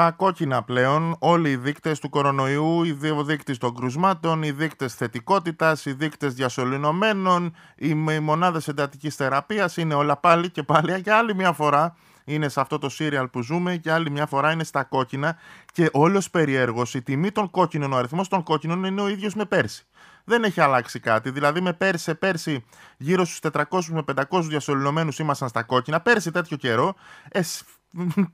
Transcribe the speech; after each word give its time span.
Στα 0.00 0.10
κόκκινα 0.10 0.62
πλέον 0.62 1.16
όλοι 1.18 1.50
οι 1.50 1.56
δείκτες 1.56 1.98
του 1.98 2.08
κορονοϊού, 2.08 2.84
οι 2.84 2.92
δύο 2.92 3.24
δείκτες 3.24 3.58
των 3.58 3.74
κρουσμάτων, 3.74 4.42
οι 4.42 4.50
δείκτες 4.50 4.94
θετικότητας, 4.94 5.84
οι 5.84 5.92
δείκτες 5.92 6.34
διασωληνωμένων, 6.34 7.54
οι 7.76 7.94
μονάδες 7.94 8.68
εντατικής 8.68 9.14
θεραπείας 9.14 9.76
είναι 9.76 9.94
όλα 9.94 10.16
πάλι 10.16 10.50
και 10.50 10.62
πάλι 10.62 11.02
και 11.02 11.12
άλλη 11.12 11.34
μια 11.34 11.52
φορά 11.52 11.96
είναι 12.24 12.48
σε 12.48 12.60
αυτό 12.60 12.78
το 12.78 12.88
σύριαλ 12.88 13.28
που 13.28 13.42
ζούμε 13.42 13.76
και 13.76 13.92
άλλη 13.92 14.10
μια 14.10 14.26
φορά 14.26 14.52
είναι 14.52 14.64
στα 14.64 14.84
κόκκινα 14.84 15.36
και 15.72 15.88
όλος 15.92 16.30
περιέργως 16.30 16.94
η 16.94 17.02
τιμή 17.02 17.30
των 17.30 17.50
κόκκινων, 17.50 17.92
ο 17.92 17.96
αριθμός 17.96 18.28
των 18.28 18.42
κόκκινων 18.42 18.84
είναι 18.84 19.00
ο 19.00 19.08
ίδιος 19.08 19.34
με 19.34 19.44
πέρσι. 19.44 19.86
Δεν 20.24 20.44
έχει 20.44 20.60
αλλάξει 20.60 21.00
κάτι. 21.00 21.30
Δηλαδή 21.30 21.60
με 21.60 21.72
πέρσι 21.72 22.04
σε 22.04 22.14
πέρσι 22.14 22.64
γύρω 22.96 23.24
στους 23.24 23.50
400 23.70 23.80
με 23.88 24.02
500 24.30 24.42
διασωληνωμένους 24.42 25.18
ήμασταν 25.18 25.48
στα 25.48 25.62
κόκκινα. 25.62 26.00
Πέρσι 26.00 26.30
τέτοιο 26.30 26.56
καιρό. 26.56 26.94
Ε, 27.28 27.40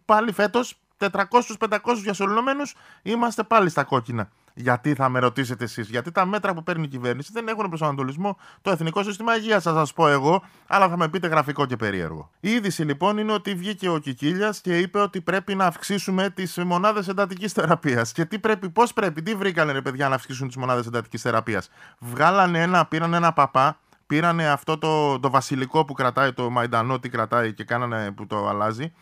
πάλι 0.05 0.33
φέτος 0.33 0.81
400-500 0.99 1.79
διασωληνωμένους 2.03 2.75
είμαστε 3.03 3.43
πάλι 3.43 3.69
στα 3.69 3.85
κόκκινα. 3.85 4.29
Γιατί 4.59 4.95
θα 4.95 5.09
με 5.09 5.19
ρωτήσετε 5.19 5.65
εσείς, 5.65 5.89
Γιατί 5.89 6.13
τα 6.13 6.27
μέτρα 6.27 6.55
που 6.55 6.63
παίρνει 6.63 6.85
η 6.85 6.89
κυβέρνηση 6.89 7.31
δεν 7.33 7.49
έχουν 7.49 7.69
προσανατολισμό 7.69 8.39
το 8.63 8.71
Εθνικό 8.71 9.03
Σύστημα 9.03 9.37
Υγείας, 9.37 9.63
θα 9.63 9.73
σας 9.73 9.93
πω 9.93 10.09
εγώ, 10.09 10.43
αλλά 10.67 10.89
θα 10.89 10.97
με 10.97 11.09
πείτε 11.09 11.27
γραφικό 11.27 11.67
και 11.67 11.77
περίεργο. 11.77 12.31
Η 12.41 12.51
είδηση 12.51 12.83
λοιπόν 12.83 13.19
είναι 13.19 13.33
ότι 13.33 13.55
βγήκε 13.55 13.89
ο 13.89 13.99
Κικίλιας 13.99 14.61
και 14.61 14.79
είπε 14.79 14.99
ότι 14.99 15.21
πρέπει 15.21 15.55
να 15.55 15.67
αυξήσουμε 15.67 16.31
τις 16.31 16.57
μονάδες 16.57 17.09
εντατικής 17.09 17.53
θεραπείας. 17.53 18.13
Και 18.13 18.25
τι 18.25 18.39
πρέπει, 18.39 18.71
πώς 18.71 18.93
πρέπει, 18.93 19.23
τι 19.23 19.35
βρήκανε 19.35 19.73
ρε 19.73 19.83
παιδιά 19.83 20.09
να 20.09 20.15
αυξήσουν 20.15 20.47
τις 20.47 20.57
μονάδες 20.57 20.87
εντατικής 20.87 21.23
θεραπείας. 21.23 21.71
Βγάλανε 21.99 22.63
ένα, 22.63 22.87
πήραν 22.87 23.15
ένα 23.15 23.33
παπά, 23.33 23.79
πήρανε 24.07 24.49
αυτό 24.49 24.79
το, 24.79 25.21
το 25.21 25.31
βασιλικό 25.31 25.85
που 25.85 25.93
κρατάει, 25.93 26.33
το 26.33 26.51
μαϊντανό, 26.51 26.99
τι 26.99 27.09
κρατάει 27.09 27.53
και 27.53 27.65
κάνανε 27.65 28.11
που 28.11 28.27
το 28.27 28.49
αλλάζει 28.49 28.93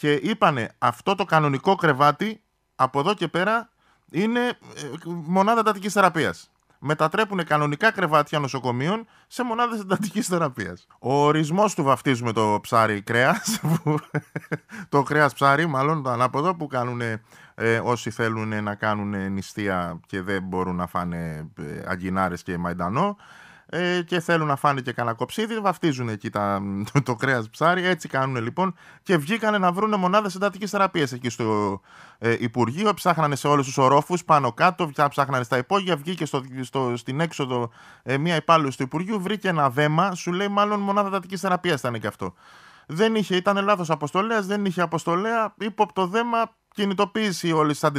και 0.00 0.12
είπανε 0.12 0.68
αυτό 0.78 1.14
το 1.14 1.24
κανονικό 1.24 1.74
κρεβάτι 1.74 2.42
από 2.74 3.00
εδώ 3.00 3.14
και 3.14 3.28
πέρα 3.28 3.70
είναι 4.10 4.40
ε, 4.46 4.54
μονάδα 5.04 5.60
εντατικής 5.60 5.92
θεραπείας. 5.92 6.50
Μετατρέπουν 6.78 7.44
κανονικά 7.44 7.90
κρεβάτια 7.90 8.38
νοσοκομείων 8.38 9.06
σε 9.26 9.42
μονάδες 9.42 9.80
εντατικής 9.80 10.26
θεραπείας. 10.26 10.86
Ο 10.98 11.14
ορισμός 11.14 11.74
του 11.74 11.82
βαφτίζουμε 11.82 12.32
το 12.32 12.58
ψάρι 12.62 13.02
κρέας. 13.02 13.60
το 14.88 15.02
κρέας 15.02 15.34
ψάρι, 15.34 15.66
μάλλον 15.66 16.02
το 16.02 16.10
ανάποδο, 16.10 16.54
που 16.54 16.66
κάνουν 16.66 17.00
ε, 17.54 17.78
όσοι 17.82 18.10
θέλουν 18.10 18.62
να 18.62 18.74
κάνουν 18.74 19.32
νηστεία 19.32 20.00
και 20.06 20.22
δεν 20.22 20.42
μπορούν 20.42 20.76
να 20.76 20.86
φάνε 20.86 21.50
ε, 21.58 21.82
αγκινάρες 21.86 22.42
και 22.42 22.58
μαϊντανό 22.58 23.16
ε, 23.72 24.02
και 24.02 24.20
θέλουν 24.20 24.46
να 24.46 24.56
φάνε 24.56 24.80
και 24.80 24.92
κανένα 24.92 25.16
κοψίδι, 25.16 25.60
βαφτίζουν 25.60 26.08
εκεί 26.08 26.30
τα, 26.30 26.62
το, 26.92 27.02
το 27.12 27.14
κρέας 27.14 27.50
ψάρι. 27.50 27.86
Έτσι 27.86 28.08
κάνουν 28.08 28.42
λοιπόν 28.42 28.74
και 29.02 29.16
βγήκανε 29.16 29.58
να 29.58 29.72
βρουν 29.72 29.98
μονάδες 29.98 30.34
εντατικής 30.34 30.70
θεραπείας 30.70 31.12
εκεί 31.12 31.28
στο 31.28 31.80
ε, 32.18 32.36
Υπουργείο. 32.38 32.94
Ψάχνανε 32.94 33.36
σε 33.36 33.48
όλους 33.48 33.66
τους 33.66 33.78
ορόφους 33.78 34.24
πάνω 34.24 34.52
κάτω, 34.52 34.90
ψάχνανε 35.08 35.44
στα 35.44 35.56
υπόγεια. 35.56 35.96
Βγήκε 35.96 36.24
στο, 36.24 36.42
στο, 36.60 36.92
στην 36.96 37.20
έξοδο 37.20 37.70
ε, 38.02 38.18
μία 38.18 38.36
υπάλληλος 38.36 38.76
του 38.76 38.82
Υπουργείου, 38.82 39.20
βρήκε 39.20 39.48
ένα 39.48 39.70
δέμα, 39.70 40.14
σου 40.14 40.32
λέει 40.32 40.48
μάλλον 40.48 40.80
μονάδα 40.80 41.08
εντατικής 41.08 41.40
θεραπείας 41.40 41.80
ήταν 41.80 42.00
και 42.00 42.06
αυτό. 42.06 42.34
Δεν 42.86 43.14
είχε, 43.14 43.36
ήταν 43.36 43.64
λάθος 43.64 43.90
αποστολέας, 43.90 44.46
δεν 44.46 44.64
είχε 44.64 44.80
αποστολέα, 44.80 45.54
ύποπτο 45.58 46.06
δέμα, 46.06 46.54
κινητοποίηση 46.74 47.52
όλης 47.52 47.80
της 47.80 47.90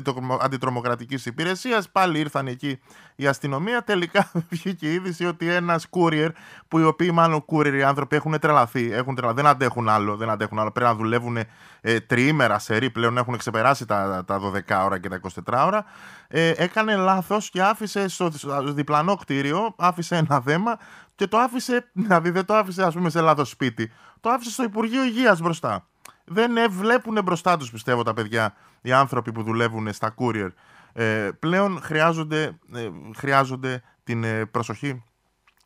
αντιτρομοκρατικής 0.41 1.25
υπηρεσίας. 1.25 1.89
Πάλι 1.89 2.19
ήρθαν 2.19 2.47
εκεί 2.47 2.79
η 3.15 3.27
αστυνομία. 3.27 3.83
Τελικά 3.83 4.31
βγήκε 4.49 4.89
η 4.89 4.93
είδηση 4.93 5.25
ότι 5.25 5.47
ένας 5.47 5.87
courier, 5.89 6.29
που 6.67 6.79
οι 6.79 6.83
οποίοι 6.83 7.09
μάλλον 7.13 7.45
courier 7.47 7.73
οι 7.73 7.83
άνθρωποι 7.83 8.15
έχουν 8.15 8.39
τρελαθεί, 8.39 8.91
έχουν 8.91 9.15
τρελαθεί 9.15 9.35
δεν 9.35 9.47
αντέχουν 9.47 9.89
άλλο, 9.89 10.15
δεν 10.15 10.29
αντέχουν 10.29 10.59
άλλο. 10.59 10.71
Πρέπει 10.71 10.89
να 10.89 10.95
δουλεύουν 10.95 11.37
ε, 11.81 11.99
τριήμερα 11.99 12.59
σε 12.59 12.89
πλέον, 12.89 13.17
έχουν 13.17 13.37
ξεπεράσει 13.37 13.85
τα, 13.85 14.23
τα 14.27 14.39
12 14.69 14.83
ώρα 14.85 14.99
και 14.99 15.09
τα 15.09 15.19
24 15.45 15.65
ώρα. 15.65 15.85
Ε, 16.27 16.53
έκανε 16.55 16.95
λάθος 16.95 17.49
και 17.49 17.61
άφησε 17.61 18.07
στο 18.07 18.31
διπλανό 18.63 19.15
κτίριο, 19.15 19.75
άφησε 19.77 20.15
ένα 20.15 20.39
δέμα 20.39 20.77
και 21.15 21.27
το 21.27 21.37
άφησε, 21.37 21.89
δηλαδή 21.93 22.29
δεν 22.29 22.45
το 22.45 22.55
άφησε 22.55 22.83
ας 22.83 22.93
πούμε 22.93 23.09
σε 23.09 23.21
λάθος 23.21 23.49
σπίτι, 23.49 23.91
το 24.19 24.29
άφησε 24.29 24.51
στο 24.51 24.63
Υπουργείο 24.63 25.03
Υγείας 25.03 25.39
μπροστά 25.39 25.85
δεν 26.25 26.71
βλέπουν 26.71 27.23
μπροστά 27.23 27.57
τους 27.57 27.71
πιστεύω 27.71 28.03
τα 28.03 28.13
παιδιά, 28.13 28.53
οι 28.81 28.91
άνθρωποι 28.91 29.31
που 29.31 29.43
δουλεύουν 29.43 29.93
στα 29.93 30.13
courier. 30.17 30.49
Ε, 30.93 31.29
πλέον 31.39 31.81
χρειάζονται, 31.81 32.59
ε, 32.73 32.89
χρειάζονται 33.15 33.83
την 34.03 34.23
ε, 34.23 34.45
προσοχή 34.45 35.03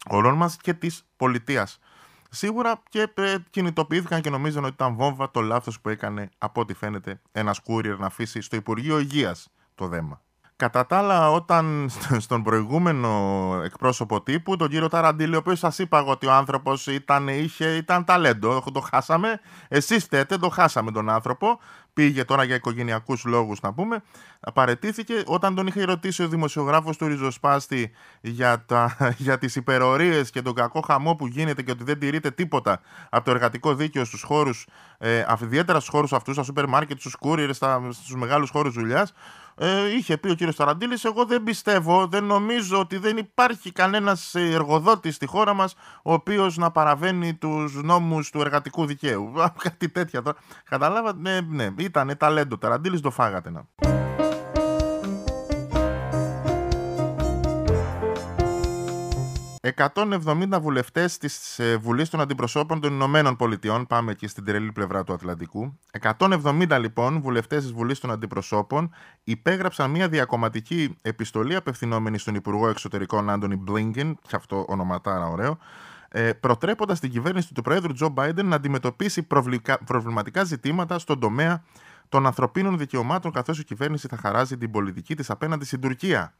όλων 0.09 0.33
μας 0.33 0.57
και 0.57 0.73
της 0.73 1.05
πολιτείας. 1.15 1.79
Σίγουρα 2.29 2.81
και 2.89 3.11
ε, 3.13 3.35
κινητοποιήθηκαν 3.49 4.21
και 4.21 4.29
νομίζαν 4.29 4.63
ότι 4.63 4.73
ήταν 4.73 4.95
βόμβα 4.95 5.31
το 5.31 5.41
λάθος 5.41 5.81
που 5.81 5.89
έκανε 5.89 6.29
από 6.37 6.61
ό,τι 6.61 6.73
φαίνεται 6.73 7.21
ένας 7.31 7.61
courier 7.67 7.95
να 7.97 8.05
αφήσει 8.05 8.41
στο 8.41 8.55
Υπουργείο 8.55 8.99
Υγείας 8.99 9.49
το 9.75 9.87
δέμα. 9.87 10.21
Κατά 10.57 10.85
τα 10.85 10.97
άλλα, 10.97 11.31
όταν 11.31 11.89
στον 12.25 12.43
προηγούμενο 12.43 13.09
εκπρόσωπο 13.63 14.21
τύπου, 14.21 14.55
τον 14.55 14.69
κύριο 14.69 14.87
Ταραντήλη, 14.87 15.35
ο 15.35 15.37
οποίος 15.37 15.59
σας 15.59 15.79
είπα 15.79 16.03
ότι 16.03 16.25
ο 16.25 16.31
άνθρωπος 16.31 16.87
ήταν, 16.87 17.27
είχε, 17.27 17.75
ήταν 17.75 18.05
ταλέντο, 18.05 18.63
το 18.73 18.79
χάσαμε. 18.79 19.39
Εσείς 19.67 20.05
θέτε, 20.05 20.37
το 20.37 20.49
χάσαμε 20.49 20.91
τον 20.91 21.09
άνθρωπο. 21.09 21.59
Πήγε 21.93 22.23
τώρα 22.23 22.43
για 22.43 22.55
οικογενειακούς 22.55 23.25
λόγους, 23.25 23.61
να 23.61 23.73
πούμε. 23.73 24.03
Απαρατήθηκε 24.39 25.23
όταν 25.25 25.55
τον 25.55 25.67
είχε 25.67 25.83
ρωτήσει 25.83 26.23
ο 26.23 26.27
δημοσιογράφος 26.27 26.97
του 26.97 27.07
Ριζοσπάστη 27.07 27.91
για, 28.21 28.65
τα, 28.65 28.97
για 29.25 29.37
τις 29.37 29.55
υπερορίες 29.55 30.29
και 30.29 30.41
τον 30.41 30.53
κακό 30.53 30.81
χαμό 30.81 31.15
που 31.15 31.27
γίνεται 31.27 31.61
και 31.61 31.71
ότι 31.71 31.83
δεν 31.83 31.99
τηρείται 31.99 32.31
τίποτα 32.31 32.81
από 33.09 33.25
το 33.25 33.31
εργατικό 33.31 33.73
δίκαιο 33.75 34.05
στους 34.05 34.21
χώρους, 34.21 34.67
ε, 34.97 35.25
ιδιαίτερα 35.41 35.79
στους 35.79 35.91
χώρους 35.91 36.13
αυτούς, 36.13 36.33
στα 36.33 36.43
σούπερ 36.43 36.67
μάρκετ, 36.67 36.99
στους 36.99 37.15
κούριερ, 37.15 37.53
στους 37.53 38.15
μεγάλους 38.15 38.49
χώρους 38.49 38.73
δουλειάς 38.73 39.13
ε, 39.57 39.95
είχε 39.95 40.17
πει 40.17 40.29
ο 40.29 40.33
κύριος 40.33 40.55
Ταραντήλης, 40.55 41.03
εγώ 41.05 41.25
δεν 41.25 41.43
πιστεύω, 41.43 42.07
δεν 42.07 42.23
νομίζω 42.23 42.79
ότι 42.79 42.97
δεν 42.97 43.17
υπάρχει 43.17 43.71
κανένας 43.71 44.35
εργοδότης 44.35 45.15
στη 45.15 45.25
χώρα 45.25 45.53
μας 45.53 45.73
ο 46.03 46.13
οποίος 46.13 46.57
να 46.57 46.71
παραβαίνει 46.71 47.33
τους 47.33 47.83
νόμους 47.83 48.29
του 48.29 48.41
εργατικού 48.41 48.85
δικαίου. 48.85 49.33
Κάτι 49.63 49.89
τέτοια 49.89 50.21
τώρα. 50.21 50.37
Καταλάβατε, 50.63 51.19
ναι, 51.21 51.39
ναι, 51.41 51.73
ήταν 51.77 52.15
ταλέντο 52.17 52.57
Ταραντήλης, 52.57 53.01
το 53.01 53.11
φάγατε 53.11 53.49
να. 53.49 54.04
170 59.73 60.59
βουλευτές 60.61 61.17
της 61.17 61.59
ε, 61.59 61.77
Βουλής 61.77 62.09
των 62.09 62.21
Αντιπροσώπων 62.21 62.79
των 62.81 62.93
Ηνωμένων 62.93 63.35
Πολιτειών, 63.35 63.87
πάμε 63.87 64.11
εκεί 64.11 64.27
στην 64.27 64.45
τρελή 64.45 64.71
πλευρά 64.71 65.03
του 65.03 65.13
Ατλαντικού. 65.13 65.79
170 66.17 66.77
λοιπόν 66.79 67.21
βουλευτές 67.21 67.61
της 67.63 67.71
Βουλής 67.71 67.99
των 67.99 68.11
Αντιπροσώπων 68.11 68.93
υπέγραψαν 69.23 69.91
μια 69.91 70.07
διακομματική 70.07 70.97
επιστολή 71.01 71.55
απευθυνόμενη 71.55 72.17
στον 72.17 72.35
Υπουργό 72.35 72.69
Εξωτερικών 72.69 73.29
Άντωνι 73.29 73.55
Μπλίνγκεν, 73.55 74.19
και 74.27 74.35
αυτό 74.35 74.65
ονοματάρα 74.67 75.27
ωραίο, 75.27 75.57
ε, 76.09 76.33
προτρέποντας 76.33 76.99
την 76.99 77.11
κυβέρνηση 77.11 77.53
του 77.53 77.61
Προέδρου 77.61 77.93
Τζο 77.93 78.09
Μπάιντεν 78.09 78.45
να 78.45 78.55
αντιμετωπίσει 78.55 79.27
προβληματικά 79.85 80.43
ζητήματα 80.43 80.99
στον 80.99 81.19
τομέα 81.19 81.63
των 82.09 82.25
ανθρωπίνων 82.25 82.77
δικαιωμάτων, 82.77 83.31
καθώς 83.31 83.59
η 83.59 83.63
κυβέρνηση 83.63 84.07
θα 84.07 84.17
χαράζει 84.17 84.57
την 84.57 84.71
πολιτική 84.71 85.15
της 85.15 85.29
απέναντι 85.29 85.65
στην 85.65 85.81
Τουρκία. 85.81 86.33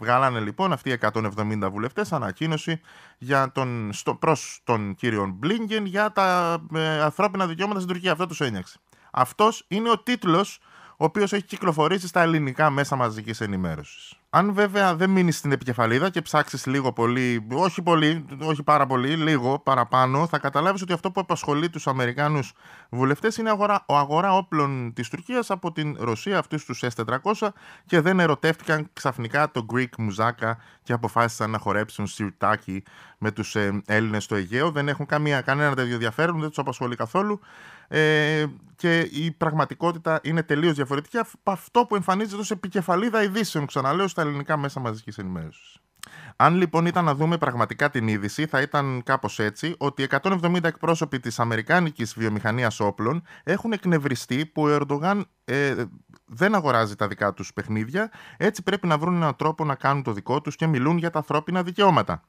Βγάλανε 0.00 0.40
λοιπόν 0.40 0.72
αυτοί 0.72 0.90
οι 0.90 0.98
170 1.12 1.68
βουλευτές 1.70 2.12
ανακοίνωση 2.12 2.80
για 3.18 3.52
τον, 3.52 3.92
στο, 3.92 4.14
προς 4.14 4.60
τον 4.64 4.94
κύριο 4.94 5.26
Μπλίνγκεν 5.34 5.84
για 5.84 6.12
τα 6.12 6.58
ε, 6.74 7.00
ανθρώπινα 7.00 7.46
δικαιώματα 7.46 7.80
στην 7.80 7.92
Τουρκία. 7.92 8.12
Αυτό 8.12 8.26
τους 8.26 8.40
ένιωξε. 8.40 8.78
Αυτός 9.10 9.64
είναι 9.68 9.90
ο 9.90 9.98
τίτλος 9.98 10.60
ο 11.00 11.04
οποίος 11.04 11.32
έχει 11.32 11.44
κυκλοφορήσει 11.44 12.06
στα 12.06 12.22
ελληνικά 12.22 12.70
μέσα 12.70 12.96
μαζικής 12.96 13.40
ενημέρωσης. 13.40 14.14
Αν 14.30 14.52
βέβαια 14.52 14.94
δεν 14.94 15.10
μείνεις 15.10 15.36
στην 15.36 15.52
επικεφαλίδα 15.52 16.10
και 16.10 16.22
ψάξεις 16.22 16.66
λίγο 16.66 16.92
πολύ, 16.92 17.46
όχι 17.52 17.82
πολύ, 17.82 18.26
όχι 18.40 18.62
πάρα 18.62 18.86
πολύ, 18.86 19.08
λίγο 19.16 19.58
παραπάνω, 19.58 20.26
θα 20.26 20.38
καταλάβεις 20.38 20.82
ότι 20.82 20.92
αυτό 20.92 21.10
που 21.10 21.20
απασχολεί 21.20 21.70
τους 21.70 21.86
Αμερικάνους 21.86 22.52
βουλευτές 22.90 23.36
είναι 23.36 23.50
αγορά, 23.50 23.84
ο 23.86 23.96
αγορά 23.96 24.36
όπλων 24.36 24.92
της 24.94 25.08
Τουρκίας 25.08 25.50
από 25.50 25.72
την 25.72 25.96
Ρωσία, 25.98 26.38
αυτούς 26.38 26.64
τους 26.64 26.82
S400, 26.82 27.48
και 27.86 28.00
δεν 28.00 28.20
ερωτεύτηκαν 28.20 28.88
ξαφνικά 28.92 29.50
το 29.50 29.66
Greek 29.74 29.96
Μουζάκα 29.98 30.58
και 30.82 30.92
αποφάσισαν 30.92 31.50
να 31.50 31.58
χορέψουν 31.58 32.06
σιρτάκι 32.06 32.82
με 33.18 33.30
τους 33.30 33.56
ε, 33.56 33.82
Έλληνες 33.86 34.24
στο 34.24 34.34
Αιγαίο. 34.34 34.70
Δεν 34.70 34.88
έχουν 34.88 35.06
καμία, 35.06 35.40
κανένα 35.40 35.74
τέτοιο 35.74 35.92
ενδιαφέρον, 35.92 36.40
δεν 36.40 36.48
τους 36.48 36.58
απασχολεί 36.58 36.96
καθόλου. 36.96 37.40
Ε, 37.92 38.46
και 38.76 39.00
η 39.00 39.30
πραγματικότητα 39.30 40.20
είναι 40.22 40.42
τελείως 40.42 40.74
διαφορετική 40.74 41.18
από 41.18 41.50
αυτό 41.50 41.86
που 41.86 41.94
εμφανίζεται 41.94 42.40
ως 42.40 42.50
επικεφαλίδα 42.50 43.22
ειδήσεων, 43.22 43.66
ξαναλέω, 43.66 44.08
στα 44.08 44.22
ελληνικά 44.22 44.56
μέσα 44.56 44.80
μαζικής 44.80 45.18
ενημέρωσης. 45.18 45.78
Αν 46.36 46.54
λοιπόν 46.54 46.86
ήταν 46.86 47.04
να 47.04 47.14
δούμε 47.14 47.38
πραγματικά 47.38 47.90
την 47.90 48.08
είδηση, 48.08 48.46
θα 48.46 48.60
ήταν 48.60 49.02
κάπως 49.04 49.38
έτσι 49.38 49.74
ότι 49.78 50.06
170 50.22 50.64
εκπρόσωποι 50.64 51.20
της 51.20 51.40
Αμερικάνικης 51.40 52.14
βιομηχανίας 52.14 52.80
όπλων 52.80 53.22
έχουν 53.44 53.72
εκνευριστεί 53.72 54.46
που 54.46 54.62
ο 54.62 54.68
Ερντογάν 54.68 55.26
ε, 55.44 55.84
δεν 56.26 56.54
αγοράζει 56.54 56.96
τα 56.96 57.08
δικά 57.08 57.32
τους 57.32 57.52
παιχνίδια, 57.52 58.10
έτσι 58.36 58.62
πρέπει 58.62 58.86
να 58.86 58.98
βρουν 58.98 59.14
έναν 59.14 59.36
τρόπο 59.36 59.64
να 59.64 59.74
κάνουν 59.74 60.02
το 60.02 60.12
δικό 60.12 60.40
τους 60.40 60.56
και 60.56 60.66
μιλούν 60.66 60.98
για 60.98 61.10
τα 61.10 61.18
ανθρώπινα 61.18 61.62
δικαιώματα. 61.62 62.22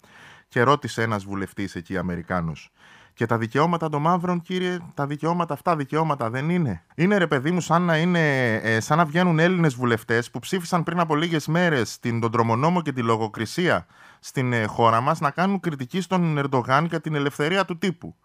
Και 0.47 0.61
ρώτησε 0.61 1.01
ένας 1.01 1.23
βουλευτής 1.23 1.75
εκεί 1.75 1.97
Αμερικάνος, 1.97 2.71
Και 3.13 3.25
τα 3.25 3.37
δικαιώματα 3.37 3.89
των 3.89 4.01
μαύρων, 4.01 4.41
κύριε, 4.41 4.77
τα 4.93 5.07
δικαιώματα 5.07 5.53
αυτά 5.53 5.75
δικαιώματα 5.75 6.29
δεν 6.29 6.49
είναι. 6.49 6.83
Είναι 6.95 7.17
ρε 7.17 7.27
παιδί 7.27 7.51
μου, 7.51 7.61
σαν 7.61 7.81
να, 7.81 7.97
είναι, 7.97 8.53
ε, 8.53 8.79
σαν 8.79 8.97
να 8.97 9.05
βγαίνουν 9.05 9.39
Έλληνες 9.39 9.75
βουλευτές 9.75 10.31
που 10.31 10.39
ψήφισαν 10.39 10.83
πριν 10.83 10.99
από 10.99 11.15
λίγες 11.15 11.47
μέρες 11.47 11.99
τον 11.99 12.31
τρομονόμο 12.31 12.81
και 12.81 12.91
τη 12.91 13.01
λογοκρισία 13.01 13.85
στην 14.19 14.53
ε, 14.53 14.65
χώρα 14.65 15.01
μας 15.01 15.19
να 15.19 15.31
κάνουν 15.31 15.59
κριτική 15.59 16.01
στον 16.01 16.37
Ερντογάν 16.37 16.85
για 16.85 17.01
την 17.01 17.15
ελευθερία 17.15 17.65
του 17.65 17.77
τύπου. 17.77 18.15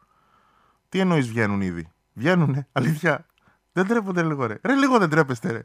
Τι 0.89 0.99
εννοείς 0.99 1.29
βγαίνουν 1.29 1.61
ήδη; 1.61 1.89
Βγαίνουνε, 2.13 2.69
αλήθεια. 2.73 3.27
Δεν 3.73 3.87
τρέπονται 3.87 4.23
λίγο, 4.23 4.47
ρε. 4.47 4.59
Ρε, 4.63 4.75
λίγο 4.75 4.99
δεν 4.99 5.09
τρέπεστε, 5.09 5.51
ρε. 5.51 5.65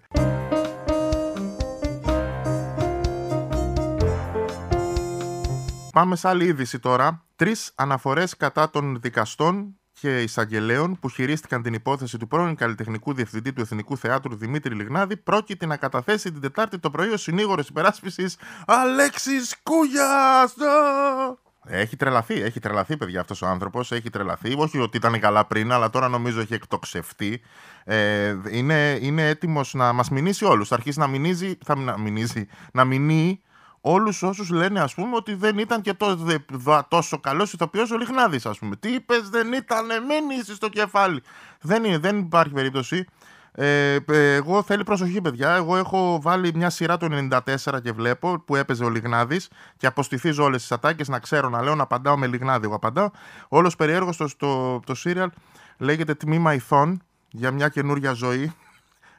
Πάμε 5.91 6.15
σε 6.15 6.27
άλλη 6.27 6.45
είδηση 6.45 6.79
τώρα. 6.79 7.23
Τρεις 7.41 7.71
αναφορές 7.75 8.37
κατά 8.37 8.69
των 8.69 8.99
δικαστών 9.01 9.79
και 9.99 10.21
εισαγγελέων 10.21 10.99
που 10.99 11.09
χειρίστηκαν 11.09 11.61
την 11.61 11.73
υπόθεση 11.73 12.17
του 12.17 12.27
πρώην 12.27 12.55
καλλιτεχνικού 12.55 13.13
διευθυντή 13.13 13.53
του 13.53 13.61
Εθνικού 13.61 13.97
Θεάτρου 13.97 14.35
Δημήτρη 14.35 14.75
Λιγνάδη 14.75 15.17
πρόκειται 15.17 15.65
να 15.65 15.77
καταθέσει 15.77 16.31
την 16.31 16.41
Τετάρτη 16.41 16.79
το 16.79 16.89
πρωί 16.89 17.09
ο 17.09 17.17
συνήγορος 17.17 17.67
υπεράσπισης 17.67 18.37
Αλέξης 18.65 19.55
Κούγιας. 19.63 20.53
Έχει 21.65 21.95
τρελαθεί, 21.95 22.41
έχει 22.41 22.59
τρελαθεί, 22.59 22.97
παιδιά, 22.97 23.19
αυτός 23.19 23.41
ο 23.41 23.47
άνθρωπος. 23.47 23.91
Έχει 23.91 24.09
τρελαθεί. 24.09 24.55
Όχι 24.57 24.79
ότι 24.79 24.97
ήταν 24.97 25.19
καλά 25.19 25.45
πριν, 25.45 25.71
αλλά 25.71 25.89
τώρα 25.89 26.07
νομίζω 26.07 26.39
έχει 26.41 26.53
εκτοξευτεί. 26.53 27.41
Ε, 27.83 28.35
είναι, 28.51 28.97
είναι 29.01 29.27
έτοιμος 29.27 29.73
να 29.73 29.93
μας 29.93 30.09
μηνύσει 30.09 30.45
όλους. 30.45 30.67
Θα 30.67 30.75
αρχίσει 30.75 30.99
να 30.99 31.07
μηνύζει, 31.07 31.57
θα 31.65 31.75
να 31.75 31.97
μηνύζει, 31.97 32.47
να 32.73 32.85
μηνύει 32.85 33.41
όλους 33.81 34.23
όσους 34.23 34.49
λένε, 34.49 34.79
ας 34.79 34.93
πούμε, 34.93 35.15
ότι 35.15 35.33
δεν 35.33 35.57
ήταν 35.57 35.81
και 35.81 35.93
τόσο, 35.93 36.25
τόσο 36.87 37.19
καλός 37.19 37.53
ηθοποιός 37.53 37.91
ο 37.91 37.97
Λιχνάδη, 37.97 38.39
ας 38.43 38.57
πούμε. 38.57 38.75
Τι 38.75 38.93
είπες, 38.93 39.29
δεν 39.29 39.53
ήταν, 39.53 39.85
μην 39.85 40.43
στο 40.55 40.69
κεφάλι. 40.69 41.21
Δεν, 41.61 41.83
είναι, 41.83 41.97
δεν 41.97 42.17
υπάρχει 42.17 42.53
περίπτωση. 42.53 43.05
Ε, 43.53 43.97
εγώ 44.07 44.63
θέλει 44.63 44.83
προσοχή, 44.83 45.21
παιδιά. 45.21 45.55
Εγώ 45.55 45.77
έχω 45.77 46.21
βάλει 46.21 46.51
μια 46.55 46.69
σειρά 46.69 46.97
το 46.97 47.27
94 47.29 47.81
και 47.83 47.91
βλέπω 47.91 48.39
που 48.39 48.55
έπαιζε 48.55 48.83
ο 48.83 48.89
Λιγνάδης 48.89 49.49
και 49.77 49.87
αποστηθίζω 49.87 50.43
όλες 50.43 50.61
τις 50.61 50.71
ατάκες 50.71 51.07
να 51.07 51.19
ξέρω 51.19 51.49
να 51.49 51.61
λέω 51.61 51.75
να 51.75 51.83
απαντάω 51.83 52.17
με 52.17 52.27
Λιγνάδη. 52.27 52.65
Εγώ 52.65 52.75
απαντάω. 52.75 53.09
Όλος 53.47 53.75
περίεργο 53.75 54.13
το, 54.17 54.29
το, 54.37 54.79
το 54.79 54.95
serial 55.03 55.27
λέγεται 55.77 56.13
Τμήμα 56.13 56.53
Ιθών 56.53 57.01
για 57.29 57.51
μια 57.51 57.69
καινούρια 57.69 58.13
ζωή. 58.13 58.53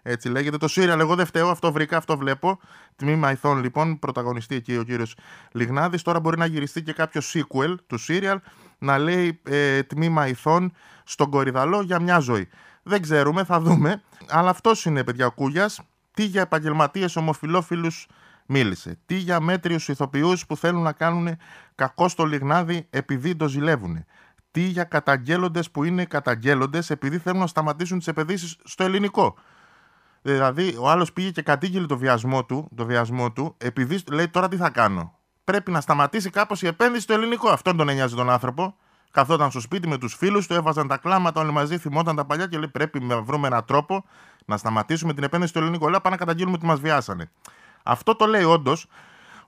Έτσι 0.03 0.29
λέγεται 0.29 0.57
το 0.57 0.67
serial. 0.71 0.99
Εγώ 0.99 1.15
δεν 1.15 1.27
φταίω, 1.27 1.49
αυτό 1.49 1.73
βρήκα, 1.73 1.97
αυτό 1.97 2.17
βλέπω. 2.17 2.61
Τμήμα 2.97 3.31
Ιθών 3.31 3.63
λοιπόν, 3.63 3.99
πρωταγωνιστή 3.99 4.55
εκεί 4.55 4.77
ο 4.77 4.83
κύριος 4.83 5.15
Λιγνάδης. 5.53 6.03
Τώρα 6.03 6.21
μπορεί 6.21 6.39
να 6.39 6.47
γυριστεί 6.47 6.83
και 6.83 6.93
κάποιο 6.93 7.21
sequel 7.33 7.75
του 7.87 7.99
serial 8.09 8.37
να 8.79 8.99
λέει 8.99 9.41
ε, 9.43 9.83
Τμήμα 9.83 10.29
Ιθών 10.29 10.73
στον 11.05 11.31
Κορυδαλό 11.31 11.83
για 11.83 12.01
μια 12.01 12.19
ζωή. 12.19 12.49
Δεν 12.83 13.03
ξέρουμε, 13.03 13.45
θα 13.45 13.61
δούμε. 13.61 14.03
Αλλά 14.29 14.51
αυτός 14.51 14.85
είναι, 14.85 15.05
παιδιά, 15.05 15.29
Κούγιας. 15.29 15.81
Τι 16.15 16.25
για 16.25 16.41
επαγγελματίες 16.41 17.17
ομοφυλόφιλου 17.17 17.91
μίλησε. 18.47 18.99
Τι 19.07 19.15
για 19.15 19.41
μέτριους 19.41 19.89
ηθοποιούς 19.89 20.47
που 20.47 20.57
θέλουν 20.57 20.83
να 20.83 20.93
κάνουν 20.93 21.37
κακό 21.75 22.09
στο 22.09 22.25
λιγνάδι 22.25 22.87
επειδή 22.91 23.37
το 23.37 23.49
ζηλεύουν. 23.49 24.05
Τι 24.51 24.61
για 24.61 24.85
καταγγέλλοντες 24.85 25.71
που 25.71 25.85
είναι 25.85 26.05
καταγγέλλοντες 26.05 26.91
επειδή 26.91 27.19
θέλουν 27.19 27.41
να 27.41 27.47
σταματήσουν 27.47 27.99
τις 27.99 28.07
επενδύσεις 28.07 28.57
στο 28.65 28.85
ελληνικό. 28.85 29.37
Δηλαδή, 30.23 30.77
ο 30.79 30.91
άλλος 30.91 31.13
πήγε 31.13 31.31
και 31.31 31.43
κατήγγειλε 31.43 31.87
το 31.87 31.99
βιασμό 31.99 32.45
του, 32.45 32.69
το 32.77 32.85
βιασμό 32.87 33.33
του, 33.33 33.55
επειδή 33.59 34.03
λέει 34.13 34.29
τώρα 34.29 34.49
τι 34.49 34.57
θα 34.57 34.71
κάνω. 34.71 35.15
Πρέπει 35.45 35.71
να 35.71 35.81
σταματήσει 35.81 36.31
κάπως 36.31 36.63
η 36.63 36.67
επένδυση 36.67 37.03
στο 37.03 37.13
ελληνικό. 37.13 37.49
Αυτόν 37.49 37.77
τον 37.77 37.87
νοιάζει 37.87 38.15
τον 38.15 38.31
άνθρωπο. 38.31 38.77
Καθόταν 39.11 39.51
στο 39.51 39.61
σπίτι 39.61 39.89
με 39.89 39.99
τους 39.99 40.15
φίλους 40.15 40.47
του, 40.47 40.55
έβαζαν 40.55 40.89
τα 40.89 40.97
κλάματα 40.97 41.41
όλοι 41.41 41.53
μαζί, 41.53 41.79
θυμόταν 41.79 42.17
τα 42.17 42.25
παλιά 42.25 42.47
και 42.47 42.59
λέει: 42.59 42.69
Πρέπει 42.69 43.01
να 43.01 43.23
βρούμε 43.23 43.47
έναν 43.47 43.65
τρόπο 43.65 44.05
να 44.45 44.57
σταματήσουμε 44.57 45.15
την 45.15 45.23
επένδυση 45.23 45.51
στο 45.51 45.61
ελληνικό. 45.61 45.89
Λέω: 45.89 46.01
Πάμε 46.01 46.17
να 46.17 46.25
καταγγείλουμε 46.25 46.57
ότι 46.57 46.67
μας 46.67 46.81
βιάσανε. 46.81 47.31
Αυτό 47.83 48.17
το 48.17 48.27
λέει 48.27 48.43
όντως 48.43 48.87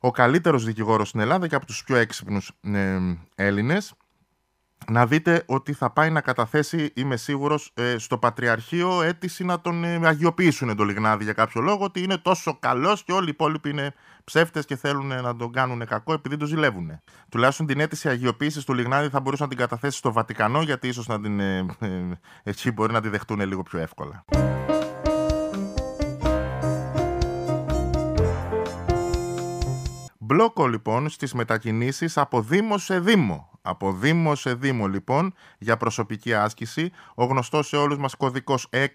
ο 0.01 0.11
καλύτερος 0.11 0.65
δικηγόρος 0.65 1.09
στην 1.09 1.21
Ελλάδα 1.21 1.47
και 1.47 1.55
από 1.55 1.67
τους 1.67 1.85
πιο 1.85 1.97
έξυπνους 1.97 2.51
ε, 2.63 2.99
Έλληνες 3.35 3.95
να 4.91 5.07
δείτε 5.07 5.43
ότι 5.47 5.73
θα 5.73 5.91
πάει 5.91 6.11
να 6.11 6.21
καταθέσει, 6.21 6.93
είμαι 6.95 7.17
σίγουρος, 7.17 7.71
ε, 7.75 7.99
στο 7.99 8.19
Πατριαρχείο 8.19 9.03
αίτηση 9.03 9.45
να 9.45 9.61
τον 9.61 9.85
ε, 9.85 10.01
αγιοποιήσουν 10.03 10.77
τον 10.77 10.87
Λιγνάδη 10.87 11.25
για 11.25 11.33
κάποιο 11.33 11.61
λόγο, 11.61 11.85
ότι 11.85 12.03
είναι 12.03 12.17
τόσο 12.17 12.57
καλός 12.61 13.05
και 13.05 13.13
όλοι 13.13 13.27
οι 13.27 13.31
υπόλοιποι 13.31 13.71
είναι 13.71 13.95
ψεύτες 14.25 14.65
και 14.65 14.77
θέλουν 14.77 15.07
να 15.07 15.37
τον 15.37 15.53
κάνουν 15.53 15.87
κακό 15.87 16.13
επειδή 16.13 16.37
το 16.37 16.47
ζηλεύουν. 16.47 17.01
Τουλάχιστον 17.29 17.67
την 17.67 17.81
αίτηση 17.81 18.09
αγιοποίησης 18.09 18.65
του 18.65 18.75
Λιγνάδη 18.75 19.09
θα 19.09 19.21
μπορούσε 19.21 19.43
να 19.43 19.49
την 19.49 19.59
καταθέσει 19.59 19.99
στο 19.99 20.13
Βατικανό, 20.13 20.63
γιατί 20.63 20.89
ίσως 20.89 21.07
να 21.07 21.21
την. 21.21 21.41
Ε, 21.41 21.67
εκεί 22.43 22.71
μπορεί 22.71 22.93
να 22.93 23.01
τη 23.01 23.09
δεχτούν 23.09 23.41
λίγο 23.41 23.63
πιο 23.63 23.79
εύκολα. 23.79 24.25
Μπλόκο 30.27 30.67
λοιπόν 30.67 31.09
στις 31.09 31.35
μετακινήσεις 31.35 32.17
από 32.17 32.41
Δήμο 32.41 32.79
σε 32.79 33.01
Δήμο. 33.01 33.51
Από 33.63 33.93
Δήμο 33.93 34.35
σε 34.35 34.55
Δήμο 34.55 34.87
λοιπόν 34.87 35.35
για 35.59 35.77
προσωπική 35.77 36.35
άσκηση. 36.35 36.91
Ο 37.15 37.25
γνωστός 37.25 37.69
σε 37.69 37.77
όλους 37.77 37.99
μας 37.99 38.15
κωδικός 38.15 38.69
6 38.71 38.87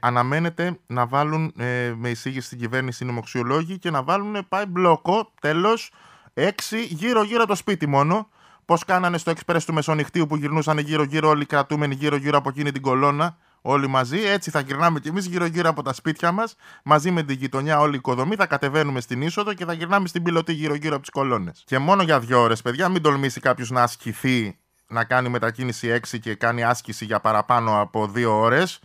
αναμένεται 0.00 0.78
να 0.86 1.06
βάλουν 1.06 1.52
ε, 1.58 1.92
με 1.96 2.08
εισήγηση 2.08 2.46
στην 2.46 2.58
κυβέρνηση 2.58 3.04
νομοξιολόγοι 3.04 3.78
και 3.78 3.90
να 3.90 4.02
βάλουν 4.02 4.46
πάει 4.48 4.66
μπλόκο 4.66 5.32
τέλος 5.40 5.92
6 6.34 6.50
γύρω 6.88 7.22
γύρω 7.22 7.44
το 7.44 7.54
σπίτι 7.54 7.86
μόνο. 7.86 8.28
Πώς 8.64 8.84
κάνανε 8.84 9.18
στο 9.18 9.30
εξπρές 9.30 9.64
του 9.64 9.72
Μεσονυχτίου 9.72 10.26
που 10.26 10.36
γυρνούσαν 10.36 10.78
γύρω-γύρω 10.78 11.28
όλοι 11.28 11.42
οι 11.42 11.46
κρατούμενοι 11.46 11.94
γύρω-γύρω 11.94 12.38
από 12.38 12.48
εκείνη 12.48 12.72
την 12.72 12.82
κολόνα 12.82 13.36
όλοι 13.62 13.86
μαζί. 13.86 14.20
Έτσι 14.20 14.50
θα 14.50 14.60
γυρνάμε 14.60 15.00
κι 15.00 15.08
εμείς 15.08 15.26
γύρω-γύρω 15.26 15.68
από 15.68 15.82
τα 15.82 15.92
σπίτια 15.92 16.32
μας, 16.32 16.54
μαζί 16.84 17.10
με 17.10 17.22
την 17.22 17.36
γειτονιά, 17.36 17.80
όλη 17.80 17.92
η 17.92 17.96
οικοδομή. 17.96 18.34
Θα 18.34 18.46
κατεβαίνουμε 18.46 19.00
στην 19.00 19.22
είσοδο 19.22 19.54
και 19.54 19.64
θα 19.64 19.72
γυρνάμε 19.72 20.08
στην 20.08 20.22
πιλωτή 20.22 20.52
γύρω-γύρω 20.52 20.92
από 20.92 21.02
τις 21.02 21.10
κολόνες. 21.10 21.62
Και 21.66 21.78
μόνο 21.78 22.02
για 22.02 22.20
δύο 22.20 22.40
ώρες, 22.40 22.62
παιδιά, 22.62 22.88
μην 22.88 23.02
τολμήσει 23.02 23.40
κάποιος 23.40 23.70
να 23.70 23.82
ασκηθεί 23.82 24.56
να 24.86 25.04
κάνει 25.04 25.28
μετακίνηση 25.28 25.88
6 25.88 26.18
και 26.18 26.34
κάνει 26.34 26.64
άσκηση 26.64 27.04
για 27.04 27.20
παραπάνω 27.20 27.80
από 27.80 28.06
δύο 28.06 28.38
ώρες. 28.38 28.80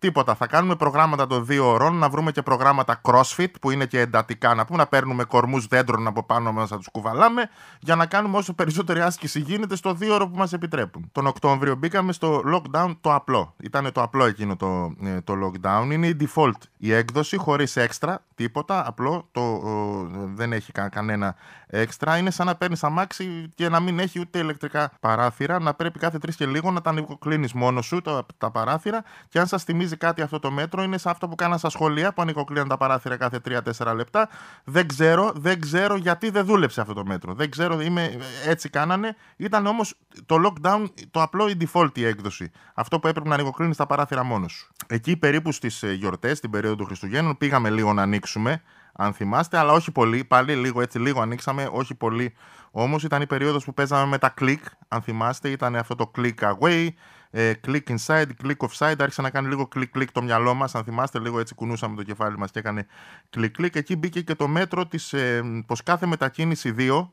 Τίποτα. 0.00 0.34
Θα 0.34 0.46
κάνουμε 0.46 0.76
προγράμματα 0.76 1.26
των 1.26 1.46
δύο 1.46 1.66
ωρών, 1.66 1.94
να 1.94 2.08
βρούμε 2.08 2.32
και 2.32 2.42
προγράμματα 2.42 3.00
crossfit 3.02 3.50
που 3.60 3.70
είναι 3.70 3.86
και 3.86 4.00
εντατικά. 4.00 4.54
Να 4.54 4.64
πούμε 4.64 4.78
να 4.78 4.86
παίρνουμε 4.86 5.24
κορμούς 5.24 5.66
δέντρων 5.66 6.06
από 6.06 6.22
πάνω 6.22 6.52
μα, 6.52 6.66
να 6.70 6.76
τους 6.76 6.88
κουβαλάμε, 6.92 7.48
για 7.80 7.96
να 7.96 8.06
κάνουμε 8.06 8.36
όσο 8.36 8.54
περισσότερη 8.54 9.00
άσκηση 9.00 9.40
γίνεται 9.40 9.76
στο 9.76 9.94
δύο 9.94 10.14
ώρο 10.14 10.28
που 10.28 10.36
μας 10.36 10.52
επιτρέπουν. 10.52 11.08
Τον 11.12 11.26
Οκτώβριο 11.26 11.74
μπήκαμε 11.74 12.12
στο 12.12 12.42
lockdown 12.46 12.96
το 13.00 13.14
απλό. 13.14 13.54
Ήταν 13.62 13.92
το 13.92 14.02
απλό 14.02 14.24
εκείνο 14.24 14.56
το, 14.56 14.94
ε, 15.02 15.20
το 15.20 15.34
lockdown. 15.44 15.88
Είναι 15.92 16.06
η 16.06 16.16
default 16.20 16.52
η 16.76 16.92
έκδοση, 16.92 17.36
χωρίς 17.36 17.76
έξτρα, 17.76 18.24
τίποτα. 18.34 18.86
Απλό. 18.86 19.28
Το, 19.32 19.62
δεν 20.34 20.52
έχει 20.52 20.72
κα, 20.72 20.88
κανένα 20.88 21.34
έξτρα. 21.66 22.16
Είναι 22.16 22.30
σαν 22.30 22.46
να 22.46 22.54
παίρνεις 22.54 22.84
αμάξι 22.84 23.52
και 23.54 23.68
να 23.68 23.80
μην 23.80 23.98
έχει 23.98 24.20
ούτε 24.20 24.38
ηλεκτρικά 24.38 24.92
παράθυρα. 25.00 25.58
Να 25.60 25.74
πρέπει 25.74 25.98
κάθε 25.98 26.18
τρεις 26.18 26.36
και 26.36 26.46
λίγο 26.46 26.70
να 26.70 26.80
τα 26.80 26.90
ανοικοκλίνει 26.90 27.48
μόνος 27.54 27.86
σου 27.86 28.00
τα, 28.00 28.26
τα 28.38 28.50
παράθυρα. 28.50 29.04
Και 29.28 29.38
αν 29.38 29.46
σας 29.46 29.64
θυμίζει 29.64 29.87
κάτι 29.96 30.22
αυτό 30.22 30.38
το 30.38 30.50
μέτρο, 30.50 30.82
είναι 30.82 30.98
σαν 30.98 31.12
αυτό 31.12 31.28
που 31.28 31.34
κάναν 31.34 31.58
στα 31.58 31.70
σχολεία 31.70 32.12
που 32.12 32.22
ανοικοκλίναν 32.22 32.68
τα 32.68 32.76
παράθυρα 32.76 33.16
κάθε 33.16 33.40
3-4 33.78 33.94
λεπτά. 33.94 34.28
Δεν 34.64 34.88
ξέρω, 34.88 35.32
δεν 35.34 35.60
ξέρω 35.60 35.96
γιατί 35.96 36.30
δεν 36.30 36.44
δούλεψε 36.44 36.80
αυτό 36.80 36.92
το 36.92 37.04
μέτρο. 37.04 37.34
Δεν 37.34 37.50
ξέρω, 37.50 37.80
είμαι, 37.80 38.16
έτσι 38.46 38.68
κάνανε. 38.68 39.16
Ήταν 39.36 39.66
όμως 39.66 39.94
το 40.26 40.36
lockdown 40.44 40.84
το 41.10 41.22
απλό 41.22 41.48
η 41.48 41.56
default 41.60 41.98
η 41.98 42.04
έκδοση. 42.04 42.50
Αυτό 42.74 42.98
που 42.98 43.08
έπρεπε 43.08 43.28
να 43.28 43.34
ανοικοκλίνεις 43.34 43.76
τα 43.76 43.86
παράθυρα 43.86 44.22
μόνος 44.22 44.52
σου. 44.52 44.72
Εκεί 44.86 45.16
περίπου 45.16 45.52
στις 45.52 45.82
ε, 45.82 45.92
γιορτές, 45.92 46.40
την 46.40 46.50
περίοδο 46.50 46.76
του 46.76 46.84
Χριστουγέννων, 46.84 47.36
πήγαμε 47.36 47.70
λίγο 47.70 47.92
να 47.92 48.02
ανοίξουμε 48.02 48.62
αν 48.92 49.12
θυμάστε, 49.12 49.58
αλλά 49.58 49.72
όχι 49.72 49.90
πολύ. 49.90 50.24
Πάλι 50.24 50.54
λίγο 50.54 50.80
έτσι, 50.80 50.98
λίγο 50.98 51.20
ανοίξαμε, 51.20 51.68
όχι 51.72 51.94
πολύ. 51.94 52.34
Όμως 52.70 53.04
ήταν 53.04 53.22
η 53.22 53.26
περίοδος 53.26 53.64
που 53.64 53.74
παίζαμε 53.74 54.06
με 54.06 54.18
τα 54.18 54.34
click, 54.40 54.62
αν 54.88 55.02
θυμάστε, 55.02 55.48
ήταν 55.48 55.76
αυτό 55.76 55.94
το 55.94 56.10
click 56.16 56.34
away, 56.34 56.88
ε, 57.30 57.52
click 57.66 57.96
inside, 57.96 58.28
click 58.42 58.56
offside. 58.56 58.94
Άρχισε 58.98 59.22
να 59.22 59.30
κάνει 59.30 59.48
λίγο 59.48 59.68
click 59.74 59.96
click 59.96 60.06
το 60.12 60.22
μυαλό 60.22 60.54
μας. 60.54 60.74
Αν 60.74 60.84
θυμάστε, 60.84 61.18
λίγο 61.18 61.40
έτσι 61.40 61.54
κουνούσαμε 61.54 61.96
το 61.96 62.02
κεφάλι 62.02 62.38
μας 62.38 62.50
και 62.50 62.58
έκανε 62.58 62.86
click 63.36 63.50
click. 63.58 63.76
Εκεί 63.76 63.96
μπήκε 63.96 64.20
και 64.20 64.34
το 64.34 64.48
μέτρο 64.48 64.86
της 64.86 65.12
ε, 65.12 65.42
πως 65.66 65.82
κάθε 65.82 66.06
μετακίνηση 66.06 66.74
2, 66.78 67.08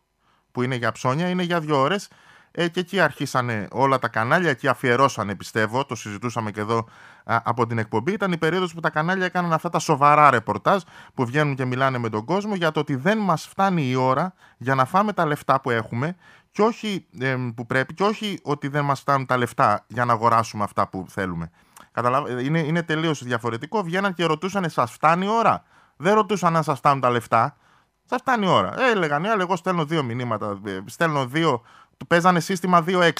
που 0.52 0.62
είναι 0.62 0.76
για 0.76 0.92
ψώνια, 0.92 1.30
είναι 1.30 1.44
για 1.44 1.60
δύο 1.60 1.80
ώρες. 1.80 2.10
Ε, 2.58 2.68
και 2.68 2.80
εκεί 2.80 3.00
αρχίσανε 3.00 3.68
όλα 3.72 4.00
τα 4.00 4.08
κανάλια, 4.08 4.50
εκεί 4.50 4.68
αφιερώσανε 4.68 5.36
πιστεύω, 5.36 5.86
το 5.86 5.96
συζητούσαμε 5.96 6.52
και 6.52 6.60
εδώ 6.60 6.88
από 7.24 7.68
την 7.68 7.78
εκπομπή. 7.78 8.12
Ήταν 8.12 8.32
η 8.32 8.38
περίοδος 8.38 8.74
που 8.74 8.80
τα 8.80 8.90
κανάλια 8.90 9.26
έκαναν 9.26 9.54
αυτά 9.54 9.70
τα 9.70 9.80
σοβαρά 9.80 10.30
ρεπορτάζ 10.30 10.82
που 11.14 11.26
βγαίνουν 11.26 11.56
και 11.56 11.66
μιλάνε 11.66 11.98
με 11.98 12.10
τον 12.10 12.26
κόσμο 12.26 12.56
για 12.56 12.72
το 12.72 12.80
ότι 12.80 12.96
δεν 12.96 13.18
μας 13.18 13.48
φτάνει 13.48 13.90
η 13.90 13.96
ώρα 13.96 14.34
για 14.58 14.76
να 14.76 14.86
φάμε 14.86 15.14
τα 15.14 15.26
λεφτά 15.26 15.62
που 15.62 15.70
έχουμε 15.70 16.16
και 16.56 16.62
όχι 16.62 17.08
που 17.56 17.66
πρέπει 17.66 17.94
και 17.94 18.04
όχι 18.04 18.40
ότι 18.44 18.68
δεν 18.68 18.86
μας 18.86 19.00
φτάνουν 19.00 19.26
τα 19.26 19.38
λεφτά 19.38 19.86
για 19.88 20.06
να 20.06 20.14
αγοράσουμε 20.14 20.64
αυτά 20.64 20.88
που 20.88 21.06
θέλουμε. 21.10 21.52
Καταλάβα, 21.92 22.42
είναι, 22.42 22.60
είναι 22.60 22.84
τελείως 22.84 23.24
διαφορετικό. 23.24 23.84
Βγαίναν 23.84 24.14
και 24.14 24.26
ρωτούσαν, 24.26 24.70
σας 24.70 24.92
φτάνει 24.92 25.26
η 25.26 25.30
ώρα; 25.30 25.64
Δεν 25.98 26.14
ρωτούσαν 26.14 26.56
αν 26.56 26.64
σας 26.64 26.78
φτάνουν 26.78 27.02
τα 27.02 27.10
λεφτά. 27.10 27.58
Σας 28.06 28.22
φτάνει 28.22 28.46
η 28.46 28.50
ώρα. 28.50 28.82
Ε, 28.82 28.92
έλεγαν, 28.92 29.26
ε, 29.26 29.30
εγώ 29.40 29.56
στέλνω 29.56 29.86
δύο 29.86 30.04
μηνύματα. 30.04 30.60
Ε, 30.66 30.80
στέλνω 30.86 31.26
δύο 31.26 31.62
του 31.98 32.08
παίζανε 32.08 32.40
σύστημα 32.40 32.84
2-6. 32.88 33.12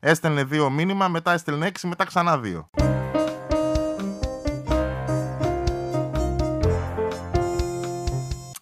Έστελνε 0.00 0.44
δύο 0.44 0.70
μήνυμα, 0.70 1.08
μετά 1.08 1.32
έστελνε 1.32 1.66
έξι, 1.66 1.86
μετά 1.86 2.04
ξανά 2.04 2.38
δύο. 2.38 2.70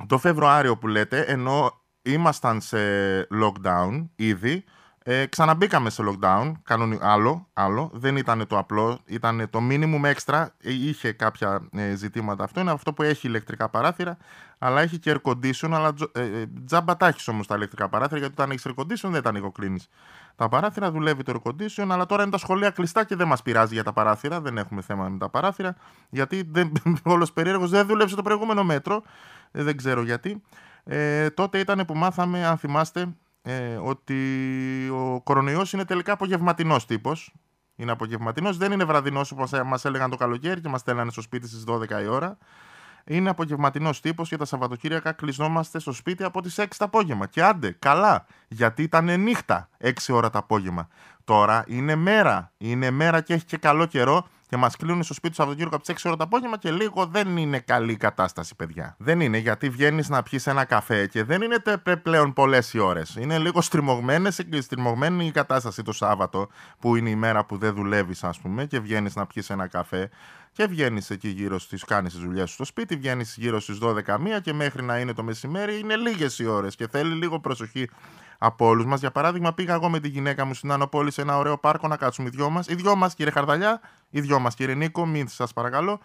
Το 0.07 0.19
Φεβρουάριο 0.19 0.77
που 0.77 0.87
λέτε, 0.87 1.21
ενώ 1.21 1.78
ήμασταν 2.13 2.61
σε 2.61 2.79
lockdown 3.43 4.07
ήδη, 4.17 4.65
ε, 5.11 5.27
ξαναμπήκαμε 5.27 5.91
σε 5.91 6.03
lockdown, 6.07 6.53
κανονι... 6.63 6.99
άλλο, 7.01 7.49
άλλο, 7.53 7.91
δεν 7.95 8.17
ήταν 8.17 8.47
το 8.47 8.59
απλό, 8.59 8.99
ήταν 9.07 9.47
το 9.51 9.61
minimum 9.71 10.13
extra, 10.15 10.47
ε, 10.61 10.73
είχε 10.73 11.13
κάποια 11.13 11.69
ε, 11.73 11.95
ζητήματα. 11.95 12.45
Αυτό, 12.45 12.61
είναι 12.61 12.71
αυτό 12.71 12.93
που 12.93 13.03
έχει 13.03 13.27
ηλεκτρικά 13.27 13.69
παράθυρα, 13.69 14.17
αλλά 14.59 14.81
έχει 14.81 14.99
και 14.99 15.15
air 15.15 15.31
condition, 15.31 15.71
αλλά 15.73 15.95
ε, 16.13 16.21
ε, 16.21 16.47
τζάμπα 16.67 16.97
τα 16.97 17.07
έχεις 17.07 17.29
όμως 17.29 17.47
τα 17.47 17.55
ηλεκτρικά 17.55 17.89
παράθυρα, 17.89 18.19
γιατί 18.19 18.33
όταν 18.33 18.51
έχεις 18.51 18.67
air 18.69 18.83
condition 18.83 19.11
δεν 19.11 19.23
τα 19.23 19.29
ανοιγοκλίνεις. 19.29 19.89
Τα 20.37 20.49
παράθυρα 20.49 20.91
δουλεύει 20.91 21.23
το 21.23 21.41
air 21.45 21.51
condition, 21.51 21.87
αλλά 21.89 22.07
τώρα 22.07 22.23
είναι 22.23 22.31
τα 22.31 22.39
σχολεία 22.39 22.71
κλειστά 22.71 23.05
και 23.05 23.17
δεν 23.17 23.27
μας 23.27 23.43
πειράζει 23.43 23.75
για 23.75 23.85
τα 23.85 23.93
παράθυρα, 23.93 24.41
δεν 24.41 24.59
έχουμε 24.59 24.83
θέμα 24.83 25.09
με 25.09 25.19
τα 25.19 25.29
παράθυρα, 25.29 25.77
γιατί 26.11 26.49
δεν, 26.51 26.73
όλος 27.03 27.33
περίεργος. 27.33 27.71
Δεν 27.71 27.87
δούλεψε 27.87 28.17
το 28.17 28.23
προηγούμενο 28.23 28.65
μέτρο, 28.65 29.03
δεν 29.51 29.77
ξέρω 29.77 30.03
γιατί. 30.03 30.43
Ε, 30.91 31.31
τότε 31.31 31.59
ήταν 31.59 31.85
που 31.87 31.95
μάθαμε, 31.95 32.47
αν 32.47 32.59
θυμάστε, 32.59 33.15
ε, 33.43 33.77
ότι 33.77 34.17
ο 34.89 35.21
κορονοϊός 35.25 35.73
είναι 35.73 35.85
τελικά 35.85 36.13
απογευματινός 36.13 36.87
τύπος. 36.87 37.33
Είναι 37.77 37.93
απογευματινός, 37.93 38.57
δεν 38.57 38.73
είναι 38.73 38.85
βραδινός 38.85 39.31
όπως 39.31 39.51
μας 39.65 39.85
έλεγαν 39.85 40.11
το 40.11 40.17
καλοκαίρι 40.17 40.61
και 40.61 40.69
μας 40.69 40.81
στέλνανε 40.81 41.11
στο 41.11 41.21
σπίτι 41.21 41.49
στις 41.49 41.65
12 41.65 42.03
η 42.03 42.07
ώρα. 42.07 42.39
Είναι 43.05 43.31
απογευματινός 43.31 44.01
τύπος 44.01 44.29
και 44.29 44.37
τα 44.37 44.45
Σαββατοκύριακα 44.45 45.13
κλεισνόμαστε 45.13 45.79
στο 45.79 45.93
σπίτι 45.93 46.25
από 46.25 46.43
τις 46.43 46.59
6 46.59 46.77
το 46.77 46.85
απόγευμα. 46.85 47.27
Και 47.27 47.43
άντε, 47.43 47.77
καλά, 47.79 48.27
γιατί 48.49 48.83
ήταν 48.83 49.21
νύχτα 49.21 49.69
6 49.79 49.91
ώρα 50.11 50.31
το 50.31 50.39
απόγευμα. 50.39 50.89
Τώρα 51.25 51.65
είναι 51.67 51.95
μέρα. 51.95 52.53
Είναι 52.57 52.91
μέρα 52.91 53.21
και 53.21 53.35
έχει 53.35 53.45
και 53.45 53.57
καλό 53.57 53.87
καιρό 53.87 54.29
και 54.49 54.57
μας 54.57 54.77
κλείνουν 54.77 55.03
στο 55.03 55.15
σπίτι 55.15 55.29
του 55.29 55.35
Σαββατοκύριακο 55.35 55.77
από 55.77 55.85
τις 55.85 55.95
6 56.03 56.07
ώρα 56.09 56.17
το 56.17 56.25
απόγευμα 56.25 56.59
και 56.59 56.71
λίγο 56.71 57.07
δεν 57.07 57.37
είναι 57.37 57.59
καλή 57.59 57.97
κατάσταση, 57.97 58.55
παιδιά. 58.55 58.95
Δεν 58.99 59.21
είναι 59.21 59.39
γιατί 59.39 59.69
βγαίνεις 59.69 60.09
να 60.09 60.23
πιεις 60.23 60.47
ένα 60.47 60.65
καφέ 60.65 61.07
και 61.07 61.25
δεν 61.25 61.43
είναι 61.43 61.57
πλέον 62.03 62.33
πολλές 62.33 62.73
οι 62.73 62.79
ώρες. 62.79 63.17
Είναι 63.21 63.39
λίγο 63.39 63.61
στριμωγμένη 63.61 65.27
η 65.27 65.31
κατάσταση 65.31 65.83
το 65.83 65.93
Σάββατο, 65.93 66.49
που 66.79 66.97
είναι 66.97 67.11
η 67.11 67.17
μέρα 67.17 67.45
που 67.45 67.57
δεν 67.57 67.75
δουλεύεις, 67.75 68.25
ας 68.25 68.39
πούμε, 68.39 68.65
και 68.65 68.81
βγαίνεις 68.81 69.15
να 69.15 69.27
πιεις 69.27 69.51
ένα 69.51 69.67
καφέ 69.67 70.11
και 70.53 70.67
βγαίνεις 70.67 71.11
εκεί 71.11 71.29
γύρω 71.29 71.59
στις. 71.59 71.85
κάνεις 71.85 72.13
τις 72.13 72.23
δουλειές 72.23 72.49
σου 72.49 72.55
στο 72.55 72.65
σπίτι, 72.65 72.97
βγαίνεις 72.97 73.37
γύρω 73.37 73.61
στις 73.61 73.79
12 73.79 74.19
μία 74.19 74.41
και 74.41 74.53
μέχρι 74.53 74.83
να 74.83 74.99
είναι 74.99 75.13
το 75.13 75.23
μεσημέρι 75.23 75.79
είναι 75.79 75.97
λίγες 75.97 76.39
οι 76.39 76.47
ώρες 76.47 76.77
και 76.77 76.89
θέλει 76.89 77.15
λίγο 77.15 77.41
προσοχή 77.41 77.89
από 78.39 78.67
όλους 78.67 78.85
μας. 78.85 79.01
Για 79.01 79.11
παράδειγμα, 79.11 79.53
πήγα 79.53 79.75
εγώ 79.75 79.89
με 79.89 80.01
τη 80.01 80.09
γυναίκα 80.09 80.45
μου 80.45 80.55
στην 80.55 80.73
Ανοπόλη 80.73 81.11
σε 81.11 81.21
ένα 81.21 81.37
ωραίο 81.37 81.59
πάρκο 81.59 81.89
να 81.89 81.97
κάτσουμε 81.97 82.29
οι 82.29 82.31
δυο 82.37 82.51
μας. 82.51 82.67
Οι 82.67 82.75
δυο 82.75 82.97
μας, 82.97 83.15
κύριε 83.15 83.33
Χαρδαλιά, 83.33 83.81
οι 84.11 84.21
δυο 84.21 84.39
μας, 84.39 84.55
κύριε 84.55 84.75
Νίκο, 84.75 85.07
μην 85.07 85.29
σας 85.29 85.53
παρακαλώ. 85.53 86.01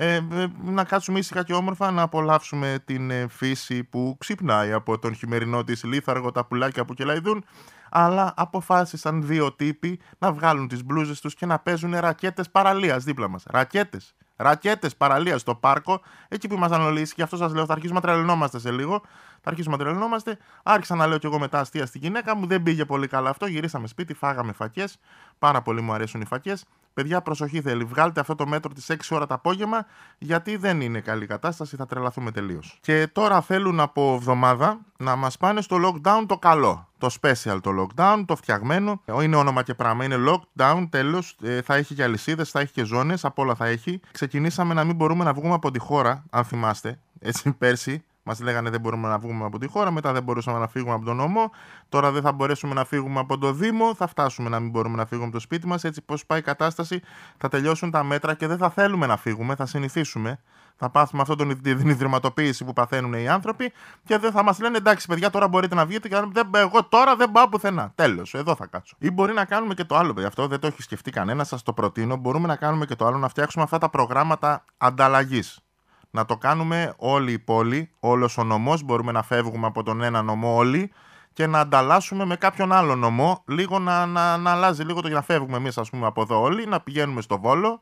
Ε, 0.00 0.14
ε, 0.14 0.46
να 0.64 0.84
κάτσουμε 0.84 1.18
ήσυχα 1.18 1.42
και 1.42 1.52
όμορφα 1.52 1.90
να 1.90 2.02
απολαύσουμε 2.02 2.78
την 2.84 3.10
ε, 3.10 3.26
φύση 3.28 3.84
που 3.84 4.16
ξυπνάει 4.18 4.72
από 4.72 4.98
τον 4.98 5.14
χειμερινό 5.14 5.64
της 5.64 5.84
λίθαργο, 5.84 6.32
τα 6.32 6.44
πουλάκια 6.44 6.84
που 6.84 6.94
κελαϊδούν. 6.94 7.44
Αλλά 7.90 8.32
αποφάσισαν 8.36 9.26
δύο 9.26 9.52
τύποι 9.52 10.00
να 10.18 10.32
βγάλουν 10.32 10.68
τις 10.68 10.84
μπλούζες 10.84 11.20
τους 11.20 11.34
και 11.34 11.46
να 11.46 11.58
παίζουν 11.58 11.94
ρακέτες 11.96 12.50
παραλίας 12.50 13.04
δίπλα 13.04 13.28
μας. 13.28 13.44
Ρακέτες. 13.46 14.14
Ρακέτες 14.36 14.96
παραλίας 14.96 15.40
στο 15.40 15.54
πάρκο, 15.54 16.00
εκεί 16.28 16.48
που 16.48 16.54
ήμασταν 16.54 16.80
όλοι 16.80 17.12
και 17.14 17.22
αυτό 17.22 17.36
σας 17.36 17.52
λέω, 17.52 17.66
θα 17.66 17.72
αρχίσουμε 17.72 18.00
να 18.00 18.06
τρελνόμαστε 18.06 18.58
σε 18.58 18.70
λίγο. 18.70 19.02
Θα 19.42 19.50
αρχίσουμε 19.50 19.76
να 19.76 19.84
τρελνόμαστε. 19.84 20.38
Άρχισα 20.62 20.94
να 20.94 21.06
λέω 21.06 21.18
κι 21.18 21.26
εγώ 21.26 21.38
μετά 21.38 21.60
αστεία 21.60 21.86
στη 21.86 21.98
γυναίκα 21.98 22.36
μου, 22.36 22.46
δεν 22.46 22.62
πήγε 22.62 22.84
πολύ 22.84 23.06
καλά 23.06 23.30
αυτό. 23.30 23.46
Γυρίσαμε 23.46 23.86
σπίτι, 23.86 24.14
φάγαμε 24.14 24.52
φακές. 24.52 24.98
Πάρα 25.38 25.62
πολύ 25.62 25.80
μου 25.80 25.92
αρέσουν 25.92 26.20
οι 26.20 26.24
φακές. 26.24 26.64
Παιδιά, 26.94 27.20
προσοχή 27.20 27.60
θέλει. 27.60 27.84
Βγάλτε 27.84 28.20
αυτό 28.20 28.34
το 28.34 28.46
μέτρο 28.46 28.72
τις 28.72 28.90
6 28.90 28.94
ώρα 29.10 29.26
το 29.26 29.34
απόγευμα, 29.34 29.86
γιατί 30.18 30.56
δεν 30.56 30.80
είναι 30.80 31.00
καλή 31.00 31.26
κατάσταση, 31.26 31.76
θα 31.76 31.86
τρελαθούμε 31.86 32.30
τελείως. 32.30 32.78
Και 32.80 33.08
τώρα 33.12 33.40
θέλουν 33.40 33.80
από 33.80 34.14
εβδομάδα 34.14 34.78
να 34.96 35.16
μας 35.16 35.36
πάνε 35.36 35.60
στο 35.60 35.76
lockdown 35.84 36.24
το 36.26 36.38
καλό. 36.38 36.88
Το 36.98 37.10
special 37.20 37.58
το 37.62 37.70
lockdown, 37.80 38.22
το 38.26 38.36
φτιαγμένο. 38.36 39.00
Είναι 39.22 39.36
όνομα 39.36 39.62
και 39.62 39.74
πράγμα. 39.74 40.04
Είναι 40.04 40.16
lockdown, 40.28 40.86
τέλος. 40.90 41.36
Ε, 41.42 41.62
θα 41.62 41.74
έχει 41.74 41.94
και 41.94 42.02
αλυσίδες, 42.02 42.50
θα 42.50 42.60
έχει 42.60 42.72
και 42.72 42.84
ζώνες, 42.84 43.24
απ' 43.24 43.38
όλα 43.38 43.54
θα 43.54 43.66
έχει. 43.66 44.00
Ξεκινήσαμε 44.12 44.74
να 44.74 44.84
μην 44.84 44.94
μπορούμε 44.94 45.24
να 45.24 45.32
βγούμε 45.32 45.54
από 45.54 45.70
τη 45.70 45.78
χώρα, 45.78 46.24
αν 46.30 46.44
θυμάστε. 46.44 46.98
Έτσι, 47.20 47.52
πέρσι, 47.52 48.04
Μας 48.28 48.40
λέγανε 48.40 48.70
δεν 48.70 48.80
μπορούμε 48.80 49.08
να 49.08 49.18
βγούμε 49.18 49.44
από 49.44 49.58
τη 49.58 49.66
χώρα, 49.66 49.90
μετά 49.90 50.12
δεν 50.12 50.22
μπορούσαμε 50.22 50.58
να 50.58 50.68
φύγουμε 50.68 50.94
από 50.94 51.04
τον 51.04 51.16
νόμο. 51.16 51.50
Τώρα 51.88 52.10
δεν 52.10 52.22
θα 52.22 52.32
μπορέσουμε 52.32 52.74
να 52.74 52.84
φύγουμε 52.84 53.20
από 53.20 53.38
το 53.38 53.52
Δήμο, 53.52 53.94
θα 53.94 54.06
φτάσουμε 54.06 54.48
να 54.48 54.60
μην 54.60 54.70
μπορούμε 54.70 54.96
να 54.96 55.06
φύγουμε 55.06 55.26
από 55.26 55.34
το 55.34 55.40
σπίτι 55.40 55.66
μας. 55.66 55.84
Έτσι, 55.84 56.02
πώς 56.02 56.26
πάει 56.26 56.38
η 56.38 56.42
κατάσταση, 56.42 57.00
θα 57.36 57.48
τελειώσουν 57.48 57.90
τα 57.90 58.02
μέτρα 58.02 58.34
και 58.34 58.46
δεν 58.46 58.58
θα 58.58 58.70
θέλουμε 58.70 59.06
να 59.06 59.16
φύγουμε, 59.16 59.54
θα 59.54 59.66
συνηθίσουμε. 59.66 60.40
Θα 60.76 60.90
πάθουμε 60.90 61.22
αυτό 61.22 61.36
τον, 61.36 61.62
την 61.62 61.88
ιδρυματοποίηση 61.88 62.64
που 62.64 62.72
παθαίνουν 62.72 63.12
οι 63.12 63.28
άνθρωποι 63.28 63.72
και 64.04 64.18
δεν 64.18 64.32
θα 64.32 64.42
μας 64.42 64.60
λένε 64.60 64.76
εντάξει, 64.76 65.06
παιδιά, 65.06 65.30
τώρα 65.30 65.48
μπορείτε 65.48 65.74
να 65.74 65.86
βγείτε. 65.86 66.08
Και 66.08 66.16
δεν, 66.32 66.50
εγώ 66.54 66.84
τώρα 66.84 67.16
δεν 67.16 67.32
πάω 67.32 67.48
πουθενά. 67.48 67.92
Τέλος, 67.94 68.34
εδώ 68.34 68.54
θα 68.54 68.66
κάτσω. 68.66 68.96
Ή 68.98 69.10
μπορεί 69.10 69.32
να 69.32 69.44
κάνουμε 69.44 69.74
και 69.74 69.84
το 69.84 69.96
άλλο, 69.96 70.12
παιδιά. 70.12 70.28
Αυτό 70.28 70.46
δεν 70.46 70.60
το 70.60 70.66
έχει 70.66 70.82
σκεφτεί 70.82 71.10
κανένας, 71.10 71.48
σας 71.48 71.62
το 71.62 71.72
προτείνω. 71.72 72.16
Μπορούμε 72.16 72.46
να 72.46 72.56
κάνουμε 72.56 72.86
και 72.86 72.94
το 72.94 73.06
άλλο, 73.06 73.18
να 73.18 73.28
φτιάξουμε 73.28 73.64
αυτά 73.64 73.78
τα 73.78 73.88
προγράμματα 73.88 74.64
ανταλλαγής 74.78 75.62
να 76.10 76.24
το 76.24 76.36
κάνουμε 76.36 76.94
όλη 76.96 77.32
η 77.32 77.38
πόλη, 77.38 77.90
όλος 78.00 78.38
ο 78.38 78.44
νομός, 78.44 78.82
μπορούμε 78.82 79.12
να 79.12 79.22
φεύγουμε 79.22 79.66
από 79.66 79.82
τον 79.82 80.02
ένα 80.02 80.22
νομό 80.22 80.54
όλοι 80.54 80.92
και 81.32 81.46
να 81.46 81.60
ανταλλάσσουμε 81.60 82.24
με 82.24 82.36
κάποιον 82.36 82.72
άλλο 82.72 82.94
νομό, 82.94 83.42
λίγο 83.46 83.78
να, 83.78 84.06
να, 84.06 84.36
να 84.36 84.50
αλλάζει 84.50 84.82
λίγο 84.82 85.00
το 85.00 85.06
για 85.06 85.16
να 85.16 85.22
φεύγουμε 85.22 85.56
εμείς 85.56 85.78
ας 85.78 85.90
πούμε 85.90 86.06
από 86.06 86.22
εδώ 86.22 86.40
όλοι, 86.40 86.66
να 86.66 86.80
πηγαίνουμε 86.80 87.20
στο 87.20 87.38
Βόλο, 87.38 87.80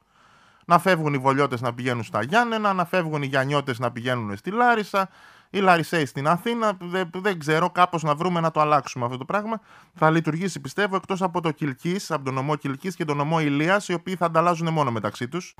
να 0.64 0.78
φεύγουν 0.78 1.14
οι 1.14 1.18
Βολιώτες 1.18 1.60
να 1.60 1.74
πηγαίνουν 1.74 2.02
στα 2.02 2.22
Γιάννενα, 2.22 2.72
να 2.72 2.84
φεύγουν 2.84 3.22
οι 3.22 3.26
Γιαννιώτες 3.26 3.78
να 3.78 3.90
πηγαίνουν 3.92 4.36
στη 4.36 4.50
Λάρισα, 4.50 5.08
οι 5.50 5.58
Λαρισαίοι 5.58 6.06
στην 6.06 6.28
Αθήνα, 6.28 6.76
δεν, 6.80 7.10
δεν 7.14 7.38
ξέρω, 7.38 7.70
κάπως 7.70 8.02
να 8.02 8.14
βρούμε 8.14 8.40
να 8.40 8.50
το 8.50 8.60
αλλάξουμε 8.60 9.04
αυτό 9.04 9.16
το 9.16 9.24
πράγμα. 9.24 9.60
Θα 9.94 10.10
λειτουργήσει 10.10 10.60
πιστεύω 10.60 10.96
εκτός 10.96 11.22
από 11.22 11.40
το 11.40 11.50
Κιλκής, 11.50 12.10
από 12.10 12.24
τον 12.24 12.34
νομό 12.34 12.56
Κιλκής 12.56 12.96
και 12.96 13.04
τον 13.04 13.16
νομό 13.16 13.40
Ηλίας, 13.40 13.88
οι 13.88 13.94
οποίοι 13.94 14.16
θα 14.16 14.26
ανταλλάζουν 14.26 14.72
μόνο 14.72 14.90
μεταξύ 14.90 15.28
τους. 15.28 15.54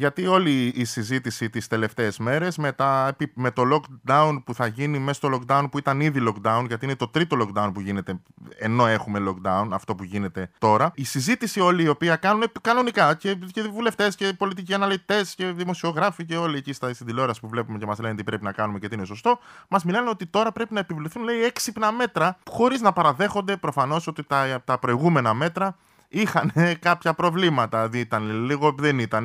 Γιατί 0.00 0.26
όλη 0.26 0.66
η 0.66 0.84
συζήτηση 0.84 1.50
τις 1.50 1.66
τελευταίες 1.66 2.18
μέρες 2.18 2.56
με, 2.56 2.72
τα, 2.72 3.16
με 3.34 3.50
το 3.50 3.62
lockdown 3.72 4.42
που 4.44 4.54
θα 4.54 4.66
γίνει 4.66 4.98
μέσα 4.98 5.12
στο 5.12 5.28
lockdown 5.32 5.66
που 5.70 5.78
ήταν 5.78 6.00
ήδη 6.00 6.22
lockdown, 6.28 6.64
γιατί 6.66 6.84
είναι 6.84 6.96
το 6.96 7.08
τρίτο 7.08 7.36
lockdown 7.40 7.70
που 7.74 7.80
γίνεται 7.80 8.20
ενώ 8.58 8.86
έχουμε 8.86 9.18
lockdown, 9.28 9.68
αυτό 9.70 9.94
που 9.94 10.04
γίνεται 10.04 10.50
τώρα. 10.58 10.92
Η 10.94 11.04
συζήτηση 11.04 11.60
όλη 11.60 11.82
η 11.82 11.88
οποία 11.88 12.16
κάνουν 12.16 12.44
κανονικά 12.60 13.14
και, 13.14 13.38
και 13.52 13.62
βουλευτές 13.62 14.14
και 14.14 14.32
πολιτικοί 14.38 14.74
αναλυτές 14.74 15.34
και 15.34 15.46
δημοσιογράφοι 15.46 16.24
και 16.24 16.36
όλοι 16.36 16.56
εκεί 16.56 16.72
στα, 16.72 16.94
στην 16.94 17.06
τηλεόραση 17.06 17.40
που 17.40 17.48
βλέπουμε 17.48 17.78
και 17.78 17.86
μας 17.86 17.98
λένε 17.98 18.14
τι 18.14 18.24
πρέπει 18.24 18.44
να 18.44 18.52
κάνουμε 18.52 18.78
και 18.78 18.88
τι 18.88 18.94
είναι 18.94 19.04
σωστό, 19.04 19.38
μας 19.68 19.84
μιλάνε 19.84 20.08
ότι 20.08 20.26
τώρα 20.26 20.52
πρέπει 20.52 20.74
να 20.74 20.80
επιβληθούν 20.80 21.22
λέει 21.22 21.42
έξυπνα 21.42 21.92
μέτρα 21.92 22.38
χωρίς 22.50 22.80
να 22.80 22.92
παραδέχονται 22.92 23.56
προφανώς 23.56 24.06
ότι 24.06 24.24
τα, 24.24 24.62
τα 24.64 24.78
προηγούμενα 24.78 25.34
μέτρα 25.34 25.76
είχαν 26.10 26.52
κάποια 26.78 27.14
προβλήματα. 27.14 27.88
Ήταν 27.92 28.44
λίγο, 28.44 28.74
δεν 28.78 28.98
ήταν, 28.98 29.24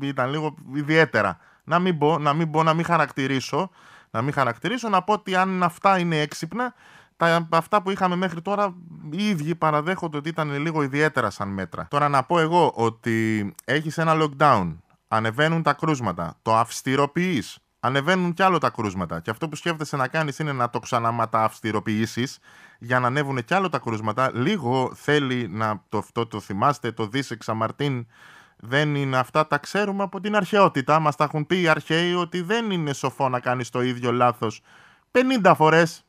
ήταν 0.00 0.30
λίγο 0.30 0.54
ιδιαίτερα. 0.74 1.38
Να 1.64 1.78
μην 1.78 1.98
πω, 1.98 2.18
να 2.18 2.32
μην, 2.32 2.50
πω, 2.50 2.62
να 2.62 2.74
μην 2.74 2.84
χαρακτηρίσω, 2.84 3.70
να 4.10 4.22
μην 4.22 4.32
χαρακτηρίσω, 4.32 4.88
να 4.88 5.02
πω 5.02 5.12
ότι 5.12 5.34
αν 5.34 5.62
αυτά 5.62 5.98
είναι 5.98 6.20
έξυπνα, 6.20 6.74
τα, 7.16 7.48
αυτά 7.50 7.82
που 7.82 7.90
είχαμε 7.90 8.16
μέχρι 8.16 8.42
τώρα 8.42 8.74
οι 9.10 9.28
ίδιοι 9.28 9.54
παραδέχονται 9.54 10.16
ότι 10.16 10.28
ήταν 10.28 10.58
λίγο 10.60 10.82
ιδιαίτερα 10.82 11.30
σαν 11.30 11.48
μέτρα. 11.48 11.86
Τώρα 11.90 12.08
να 12.08 12.22
πω 12.22 12.38
εγώ 12.38 12.72
ότι 12.74 13.54
έχεις 13.64 13.98
ένα 13.98 14.14
lockdown, 14.16 14.76
ανεβαίνουν 15.08 15.62
τα 15.62 15.72
κρούσματα, 15.72 16.36
το 16.42 16.56
αυστηροποιείς, 16.56 17.58
ανεβαίνουν 17.80 18.32
κι 18.34 18.42
άλλο 18.42 18.58
τα 18.58 18.70
κρούσματα. 18.70 19.20
Και 19.20 19.30
αυτό 19.30 19.48
που 19.48 19.56
σκέφτεσαι 19.56 19.96
να 19.96 20.08
κάνεις 20.08 20.38
είναι 20.38 20.52
να 20.52 20.70
το 20.70 20.78
ξαναματααυστηροποιήσει 20.78 22.26
για 22.78 23.00
να 23.00 23.06
ανέβουν 23.06 23.44
κι 23.44 23.54
άλλο 23.54 23.68
τα 23.68 23.78
κρούσματα. 23.78 24.30
Λίγο 24.34 24.92
θέλει 24.94 25.48
να 25.48 25.82
το, 25.88 25.98
αυτό 25.98 26.26
το 26.26 26.40
θυμάστε, 26.40 26.92
το 26.92 27.06
δίσε 27.06 27.36
Ξαμαρτίν. 27.36 28.06
Δεν 28.56 28.94
είναι 28.94 29.16
αυτά, 29.16 29.46
τα 29.46 29.58
ξέρουμε 29.58 30.02
από 30.02 30.20
την 30.20 30.36
αρχαιότητα. 30.36 30.98
Μας 30.98 31.16
τα 31.16 31.24
έχουν 31.24 31.46
πει 31.46 31.60
οι 31.60 31.68
αρχαίοι 31.68 32.14
ότι 32.14 32.40
δεν 32.40 32.70
είναι 32.70 32.92
σοφό 32.92 33.28
να 33.28 33.40
κάνεις 33.40 33.70
το 33.70 33.82
ίδιο 33.82 34.12
λάθος 34.12 34.62
50 35.42 35.52
φορές, 35.56 36.04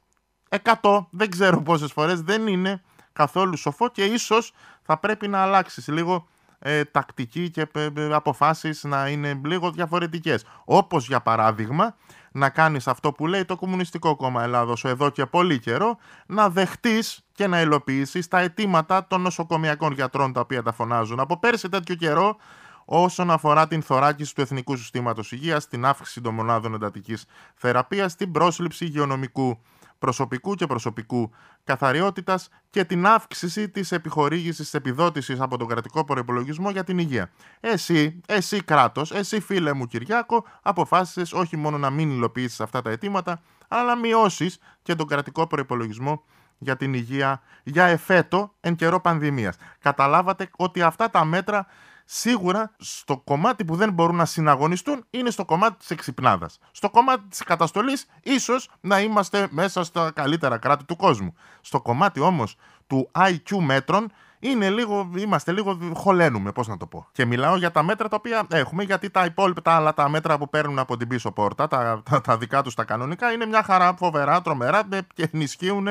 100, 0.82 1.06
δεν 1.10 1.30
ξέρω 1.30 1.62
πόσες 1.62 1.92
φορές. 1.92 2.22
Δεν 2.22 2.48
είναι 2.48 2.82
καθόλου 3.14 3.58
σοφό 3.58 3.90
και 3.90 4.06
ίσως 4.06 4.54
θα 4.82 4.98
πρέπει 4.98 5.28
να 5.28 5.40
αλλάξεις 5.40 5.88
λίγο 5.88 6.28
ε, 6.64 6.84
τακτική 6.84 7.50
και 7.50 7.68
ε, 7.74 7.88
ε, 7.96 8.14
αποφάσεις 8.14 8.84
να 8.84 9.08
είναι 9.08 9.42
λίγο 9.46 9.72
διαφορετικές. 9.72 10.46
Όπως 10.66 11.08
για 11.08 11.22
παράδειγμα 11.22 11.96
να 12.32 12.50
κάνεις 12.50 12.88
αυτό 12.88 13.12
που 13.12 13.28
λέει 13.28 13.46
το 13.46 13.56
Κομμουνιστικό 13.56 14.16
Κόμμα 14.16 14.44
Ελλάδος 14.44 14.86
εδώ 14.86 15.10
και 15.10 15.26
πολύ 15.26 15.60
καιρό, 15.60 15.98
να 16.26 16.50
δεχτείς 16.50 17.26
και 17.34 17.48
να 17.48 17.62
υλοποιήσεις 17.62 18.28
τα 18.28 18.40
αιτήματα 18.40 19.08
των 19.08 19.22
νοσοκομιακών 19.22 19.94
γιατρών 19.94 20.34
τα 20.34 20.40
οποία 20.40 20.64
τα 20.64 20.72
φωνάζουν. 20.72 21.20
Από 21.20 21.40
πέρσι 21.40 21.70
τέτοιο 21.70 21.96
καιρό 21.96 22.38
όσον 22.86 23.32
αφορά 23.32 23.68
την 23.68 23.82
θωράκιση 23.82 24.36
του 24.36 24.42
Εθνικού 24.42 24.76
Συστήματος 24.76 25.32
Υγείας, 25.32 25.68
την 25.68 25.86
αύξηση 25.86 26.22
των 26.22 26.34
μονάδων 26.34 26.74
εντατικής 26.74 27.26
θεραπείας, 27.56 28.16
την 28.16 28.32
πρόσληψη 28.32 28.86
υγειονομικού 28.86 29.60
προσωπικού 30.02 30.56
και 30.56 30.66
προσωπικού 30.66 31.32
καθαριότητας 31.64 32.50
και 32.70 32.84
την 32.84 33.06
αύξηση 33.06 33.70
της 33.70 33.92
επιχορήγησης 33.92 34.58
της 34.58 34.74
επιδότησης 34.74 35.40
από 35.40 35.58
τον 35.58 35.68
κρατικό 35.68 36.06
προπολογισμό 36.06 36.70
για 36.70 36.84
την 36.84 36.98
υγεία. 36.98 37.32
Εσύ, 37.60 38.22
εσύ 38.28 38.64
κράτος, 38.64 39.12
εσύ 39.12 39.40
φίλε 39.40 39.74
μου 39.74 39.86
Κυριάκο, 39.86 40.46
αποφάσισες 40.62 41.34
όχι 41.34 41.58
μόνο 41.58 41.78
να 41.78 41.90
μην 41.90 42.12
υλοποιήσεις 42.12 42.62
αυτά 42.62 42.82
τα 42.82 42.90
αιτήματα, 42.90 43.42
αλλά 43.68 43.84
να 43.84 43.96
μειώσεις 43.96 44.60
και 44.82 44.96
τον 44.96 45.08
κρατικό 45.08 45.48
προπολογισμό 45.48 46.24
για 46.58 46.78
την 46.78 46.94
υγεία 46.94 47.42
για 47.64 47.86
εφέτο 47.86 48.54
εν 48.60 48.76
καιρό 48.76 49.02
πανδημίας. 49.02 49.56
Καταλάβατε 49.80 50.50
ότι 50.56 50.82
αυτά 50.82 51.10
τα 51.10 51.26
μέτρα 51.26 51.68
σίγουρα 52.14 52.72
στο 52.78 53.18
κομμάτι 53.18 53.66
που 53.66 53.76
δεν 53.76 53.92
μπορούν 53.92 54.16
να 54.16 54.26
συναγωνιστούν 54.26 55.06
είναι 55.10 55.30
στο 55.30 55.46
κομμάτι 55.46 55.76
της 55.78 55.90
εξυπνάδας. 55.90 56.60
Στο 56.72 56.90
κομμάτι 56.90 57.24
της 57.30 57.44
καταστολής 57.44 58.08
ίσως 58.24 58.70
να 58.82 59.00
είμαστε 59.00 59.48
μέσα 59.52 59.84
στα 59.84 60.12
καλύτερα 60.16 60.58
κράτη 60.58 60.84
του 60.84 60.96
κόσμου. 60.96 61.34
Στο 61.62 61.82
κομμάτι 61.82 62.20
όμως 62.20 62.56
του 62.88 63.12
IQ 63.16 63.58
μέτρων 63.60 64.12
είναι 64.40 64.70
λίγο, 64.70 65.12
είμαστε 65.16 65.52
λίγο, 65.52 65.78
χωλένουμε, 65.94 66.52
πώς 66.52 66.68
να 66.68 66.78
το 66.78 66.86
πω. 66.86 67.08
Και 67.12 67.26
μιλάω 67.26 67.56
για 67.56 67.72
τα 67.72 67.84
μέτρα 67.84 68.08
τα 68.08 68.16
οποία 68.16 68.48
έχουμε, 68.52 68.84
γιατί 68.84 69.10
τα 69.10 69.26
υπόλοιπα, 69.26 69.62
τα 69.62 69.72
άλλα 69.72 69.94
τα 69.94 70.10
μέτρα 70.10 70.38
που 70.38 70.50
παίρνουν 70.50 70.80
από 70.80 70.98
την 70.98 71.08
πίσω 71.08 71.32
πόρτα, 71.32 71.68
τα, 71.68 72.02
τα, 72.10 72.22
τα 72.22 72.38
δικά 72.38 72.62
τους 72.62 72.76
τα 72.76 72.84
κανονικά, 72.84 73.32
είναι 73.32 73.46
μια 73.46 73.64
χαρά 73.64 73.96
φοβερά, 73.98 74.42
τρομερά 74.42 74.88
και 75.14 75.30
ενισχύουν 75.32 75.88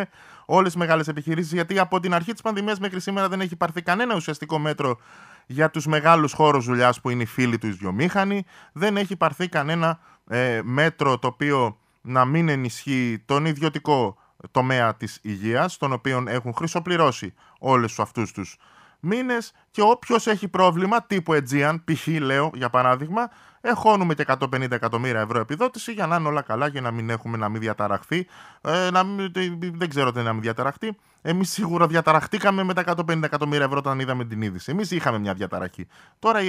όλες 0.47 0.73
τις 0.73 0.81
μεγάλες 0.81 1.09
επιχειρήσεις, 1.09 1.53
γιατί 1.53 1.79
από 1.79 2.01
την 2.01 2.15
αρχή 2.15 2.33
της 2.33 2.43
πανδημίας 2.43 2.79
μέχρι 2.79 3.01
σήμερα 3.01 3.29
δεν 3.29 3.41
έχει 3.41 3.57
πάρθει 3.57 3.83
κανένα 3.83 4.15
ουσιαστικό 4.15 4.59
μέτρο 4.59 4.99
για 5.53 5.71
τους 5.71 5.87
μεγάλους 5.87 6.33
χώρους 6.33 6.65
δουλειάς 6.65 7.01
που 7.01 7.11
είναι 7.11 7.23
οι 7.23 7.27
φίλοι 7.27 7.59
του 7.59 7.77
βιομήχανοι. 7.77 8.45
Δεν 8.73 8.97
έχει 8.97 9.17
πάρθει 9.17 9.49
κανένα 9.49 9.99
ε, 10.29 10.61
μέτρο 10.65 11.19
το 11.19 11.27
οποίο 11.27 11.79
να 12.01 12.25
μην 12.25 12.49
ενισχύει 12.49 13.23
τον 13.25 13.45
ιδιωτικό 13.45 14.17
τομέα 14.51 14.95
της 14.95 15.19
υγείας, 15.23 15.77
τον 15.77 15.93
οποίο 15.93 16.25
έχουν 16.27 16.55
χρυσοπληρώσει 16.55 17.35
όλους 17.59 17.99
αυτούς 17.99 18.33
τους 18.33 18.57
μήνες 19.01 19.53
και 19.71 19.83
όποιος 19.83 20.27
έχει 20.27 20.49
πρόβλημα 20.49 21.03
τύπου 21.03 21.33
Aegean, 21.33 21.77
π.χ. 21.85 22.07
λέω 22.07 22.51
για 22.55 22.71
παράδειγμα, 22.71 23.31
εχώνουμε 23.61 24.15
και 24.15 24.25
150 24.27 24.71
εκατομμύρια 24.71 25.21
ευρώ 25.21 25.41
επιδότηση 25.41 25.93
για 25.93 26.07
να 26.07 26.17
είναι 26.17 26.29
όλα 26.29 26.43
καλά 26.43 26.71
και 26.71 26.81
να 26.81 26.91
μην 26.91 27.11
έχουμε 27.11 27.37
να 27.37 27.49
μην 27.49 27.61
διαταραχθεί. 27.61 28.27
Ε, 28.61 28.91
να 28.91 29.05
μην, 29.05 29.33
δεν 29.75 29.89
ξέρω 29.89 30.13
τι 30.13 30.21
να 30.21 30.33
μην 30.33 30.43
διαταραχθεί. 30.43 30.97
Εμείς 31.23 31.51
σίγουρα 31.51 31.87
διαταραχτήκαμε 31.87 32.63
με 32.63 32.75
τα 32.75 32.85
150 32.87 33.23
εκατομμύρια 33.23 33.65
ευρώ 33.65 33.79
όταν 33.79 34.01
είδαμε 34.01 34.25
την 34.25 34.43
είδηση. 34.43 34.71
Εμείς 34.71 34.91
είχαμε 34.91 35.19
μια 35.19 35.35
διαταραχή. 35.35 35.87
Τώρα 36.19 36.41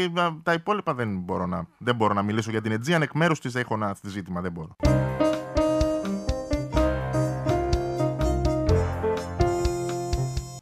τα 0.44 0.54
υπόλοιπα 0.54 0.94
δεν 0.94 1.18
μπορώ 1.18 1.46
να, 1.46 1.68
δεν 1.78 1.96
μπορώ 1.96 2.14
να 2.14 2.22
μιλήσω 2.22 2.52
για 2.52 2.62
την 2.62 2.82
Aegean. 2.82 3.02
Εκ 3.02 3.14
μέρους 3.14 3.40
της 3.40 3.56
έχω 3.56 3.74
ένα 3.74 3.96
ζήτημα. 4.04 4.42
Δεν 4.42 4.52
μπορώ. 4.52 4.76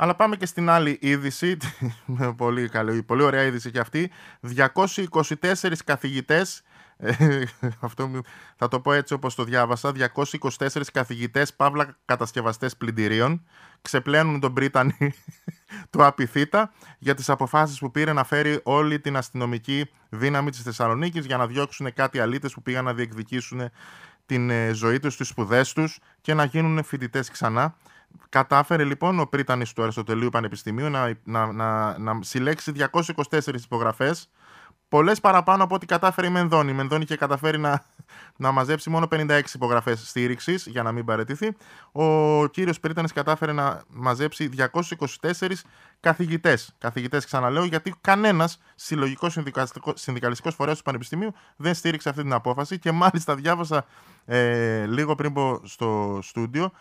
Αλλά 0.01 0.15
πάμε 0.15 0.35
και 0.35 0.45
στην 0.45 0.69
άλλη 0.69 0.97
είδηση, 1.01 1.57
πολύ, 2.37 2.69
καλή, 2.69 3.03
πολύ 3.03 3.23
ωραία 3.23 3.43
είδηση 3.43 3.71
και 3.71 3.79
αυτή. 3.79 4.11
224 4.55 5.73
καθηγητές, 5.85 6.63
ε, 6.97 7.43
αυτό 7.79 8.11
θα 8.55 8.67
το 8.67 8.79
πω 8.79 8.93
έτσι 8.93 9.13
όπως 9.13 9.35
το 9.35 9.43
διάβασα, 9.43 9.91
224 10.57 10.67
καθηγητές, 10.93 11.53
παύλα 11.53 11.97
κατασκευαστές 12.05 12.77
πλυντηρίων, 12.77 13.45
ξεπλένουν 13.81 14.39
τον 14.39 14.53
Πρίτανη 14.53 14.97
του 15.89 16.05
Απιθύτα 16.05 16.71
για 16.99 17.15
τις 17.15 17.29
αποφάσεις 17.29 17.79
που 17.79 17.91
πήρε 17.91 18.13
να 18.13 18.23
φέρει 18.23 18.59
όλη 18.63 18.99
την 18.99 19.17
αστυνομική 19.17 19.89
δύναμη 20.09 20.49
της 20.49 20.61
Θεσσαλονίκης 20.61 21.25
για 21.25 21.37
να 21.37 21.47
διώξουν 21.47 21.93
κάτι 21.93 22.19
αλήτες 22.19 22.53
που 22.53 22.61
πήγαν 22.61 22.85
να 22.85 22.93
διεκδικήσουν 22.93 23.71
την 24.25 24.49
ε, 24.49 24.71
ζωή 24.73 24.99
τους, 24.99 25.17
τις 25.17 25.27
σπουδές 25.27 25.73
τους 25.73 25.99
και 26.21 26.33
να 26.33 26.43
γίνουν 26.43 26.83
φοιτητές 26.83 27.29
ξανά. 27.29 27.75
Κατάφερε 28.29 28.83
λοιπόν 28.83 29.19
ο 29.19 29.25
πρίτανης 29.25 29.73
του 29.73 29.81
Αριστοτελείου 29.81 30.29
Πανεπιστημίου 30.29 30.89
να, 30.89 31.17
να, 31.23 31.51
να, 31.51 31.97
να 31.99 32.19
συλλέξει 32.21 32.71
224 32.91 33.39
υπογραφές, 33.53 34.29
πολλές 34.89 35.19
παραπάνω 35.19 35.63
από 35.63 35.75
ό,τι 35.75 35.85
κατάφερε 35.85 36.27
η 36.27 36.29
Μενδώνη. 36.29 36.71
Η 36.71 36.73
Μενδώνη 36.73 37.03
είχε 37.03 37.15
καταφέρει 37.15 37.57
να, 37.57 37.83
να 38.35 38.51
μαζέψει 38.51 38.89
μόνο 38.89 39.07
56 39.11 39.41
υπογραφές 39.53 40.09
στήριξης 40.09 40.65
για 40.65 40.83
να 40.83 40.91
μην 40.91 41.05
παρετηθεί. 41.05 41.55
Ο 41.91 42.47
κύριος 42.47 42.79
Πρίτανης 42.79 43.13
κατάφερε 43.13 43.51
να 43.51 43.81
μαζέψει 43.87 44.49
224 45.29 45.51
καθηγητές. 45.99 46.75
Καθηγητές, 46.77 47.25
ξαναλέω, 47.25 47.63
γιατί 47.63 47.95
κανένας 48.01 48.61
συλλογικός 48.75 49.37
συνδικαλιστικό 49.93 50.51
φορέας 50.51 50.77
του 50.77 50.83
Πανεπιστημίου 50.83 51.33
δεν 51.55 51.73
στήριξε 51.73 52.09
αυτή 52.09 52.21
την 52.21 52.33
απόφαση 52.33 52.79
και 52.79 52.91
μάλιστα 52.91 53.35
διάβασα 53.35 53.85
ε, 54.25 54.85
λίγο 54.85 55.15
πριν 55.15 55.33
πω 55.33 55.61
στο 55.63 56.19
στούντιο 56.21 56.71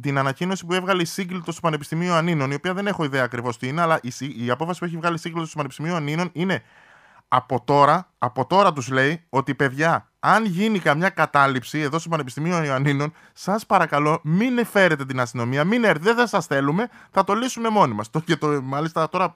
την 0.00 0.18
ανακοίνωση 0.18 0.66
που 0.66 0.74
έβγαλε 0.74 1.02
η 1.02 1.04
σύγκλιτο 1.04 1.52
του 1.52 1.60
Πανεπιστημίου 1.60 2.12
Ανίνων, 2.12 2.50
η 2.50 2.54
οποία 2.54 2.74
δεν 2.74 2.86
έχω 2.86 3.04
ιδέα 3.04 3.24
ακριβώς 3.24 3.58
τι 3.58 3.68
είναι, 3.68 3.80
αλλά 3.80 4.00
η, 4.02 4.10
η 4.44 4.50
απόφαση 4.50 4.78
που 4.78 4.84
έχει 4.84 4.96
βγάλει 4.96 5.14
η 5.14 5.18
σύγκλιτο 5.18 5.46
του 5.46 5.54
Πανεπιστημίου 5.56 5.94
Ανίνων 5.94 6.30
είναι 6.32 6.62
από 7.28 7.62
τώρα, 7.64 8.10
από 8.18 8.46
τώρα 8.46 8.72
τους 8.72 8.88
λέει 8.88 9.26
ότι 9.28 9.54
παιδιά, 9.54 10.10
αν 10.20 10.44
γίνει 10.44 10.78
καμιά 10.78 11.08
κατάληψη 11.08 11.78
εδώ 11.78 11.98
στο 11.98 12.08
Πανεπιστημίο 12.08 12.64
Ιωαννίνων, 12.64 13.12
σας 13.32 13.66
παρακαλώ 13.66 14.20
μην 14.22 14.58
εφέρετε 14.58 15.04
την 15.04 15.20
αστυνομία, 15.20 15.64
μην 15.64 15.84
έρθετε, 15.84 16.04
δεν 16.04 16.16
θα 16.16 16.26
σας 16.26 16.46
θέλουμε, 16.46 16.88
θα 17.10 17.24
το 17.24 17.34
λύσουμε 17.34 17.68
μόνοι 17.68 17.94
μας. 17.94 18.10
Και 18.24 18.36
το, 18.36 18.62
μάλιστα 18.62 19.08
τώρα 19.08 19.32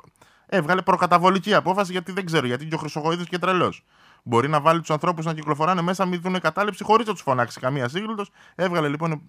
έβγαλε 0.47 0.83
προκαταβολική 0.83 1.55
απόφαση 1.55 1.93
γιατί 1.93 2.13
δεν 2.13 2.27
ξέρω, 2.27 2.47
γιατί 2.47 2.67
και 2.67 2.75
ο 2.75 2.79
Χρυσογοίδη 2.79 3.25
και 3.25 3.39
τρελός. 3.39 3.85
Μπορεί 4.23 4.49
να 4.49 4.61
βάλει 4.61 4.81
τους 4.81 4.91
ανθρώπους 4.91 5.25
να 5.25 5.35
κυκλοφοράνε 5.35 5.83
μέσα, 5.83 6.07
μην 6.07 6.21
δουν 6.21 6.41
κατάληψη 6.41 6.85
χωρίς 6.85 7.07
να 7.07 7.13
τους 7.13 7.23
φωνάξει 7.23 7.61
καμία 7.61 7.89
σύγκλιτος. 7.89 8.31
Έβγαλε 8.55 8.89
λοιπόν 8.89 9.23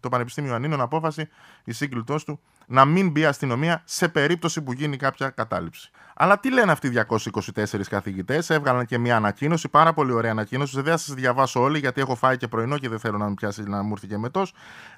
το 0.00 0.08
Πανεπιστήμιο 0.08 0.54
Ανίνων 0.54 0.80
απόφαση, 0.80 1.28
η 1.64 1.72
σύγκλιτός 1.72 2.24
του, 2.24 2.40
να 2.70 2.84
μην 2.84 3.10
μπει 3.10 3.24
αστυνομία 3.24 3.82
σε 3.84 4.08
περίπτωση 4.08 4.62
που 4.62 4.72
γίνει 4.72 4.96
κάποια 4.96 5.30
κατάληψη. 5.30 5.90
Αλλά 6.14 6.38
τι 6.40 6.52
λένε 6.52 6.72
αυτοί 6.72 6.86
οι 6.86 7.00
224 7.08 7.80
καθηγητές, 7.88 8.50
έβγαλαν 8.50 8.86
και 8.86 8.98
μια 8.98 9.16
ανακοίνωση, 9.16 9.68
πάρα 9.68 9.92
πολύ 9.92 10.12
ωραία 10.12 10.30
ανακοίνωση. 10.30 10.74
Δεν 10.74 10.84
θα 10.84 10.96
σας 10.96 11.14
διαβάσω 11.14 11.60
όλοι, 11.60 11.78
γιατί 11.78 12.00
έχω 12.00 12.14
φάει 12.14 12.36
και 12.36 12.48
πρωινό 12.48 12.78
και 12.78 12.88
δεν 12.88 12.98
θέλω 12.98 13.18
να 13.18 13.28
μου 13.28 13.34
πιάσει 13.34 13.62
να 13.62 13.82
μου 13.82 13.92
έρθει 13.92 14.06
και 14.06 14.18
μετό. 14.18 14.46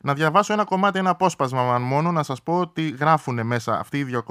Να 0.01 0.15
διαβάσω 0.15 0.53
ένα 0.53 0.65
κομμάτι, 0.65 0.99
ένα 0.99 1.11
απόσπασμα 1.11 1.79
μόνο, 1.79 2.13
να 2.13 2.23
σας 2.23 2.43
πω 2.43 2.59
ότι 2.59 2.89
γράφουν 2.89 3.47
μέσα 3.47 3.79
αυτοί 3.79 3.99
οι 3.99 4.23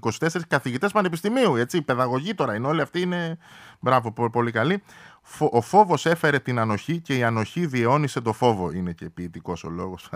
224 0.00 0.40
καθηγητές 0.48 0.92
πανεπιστημίου. 0.92 1.56
Έτσι, 1.56 1.82
παιδαγωγή 1.82 2.34
τώρα 2.34 2.54
είναι 2.54 2.66
όλοι 2.66 2.80
αυτοί, 2.80 3.00
είναι. 3.00 3.38
Μπράβο, 3.80 4.12
πολύ 4.12 4.50
καλή. 4.50 4.82
Ο 5.38 5.60
φόβος 5.60 6.06
έφερε 6.06 6.38
την 6.38 6.58
ανοχή 6.58 7.00
και 7.00 7.16
η 7.16 7.22
ανοχή 7.22 7.66
διαιώνισε 7.66 8.20
το 8.20 8.32
φόβο. 8.32 8.72
Είναι 8.72 8.92
και 8.92 9.10
ποιητικός 9.10 9.64
ο 9.64 9.70
λόγος. 9.70 10.10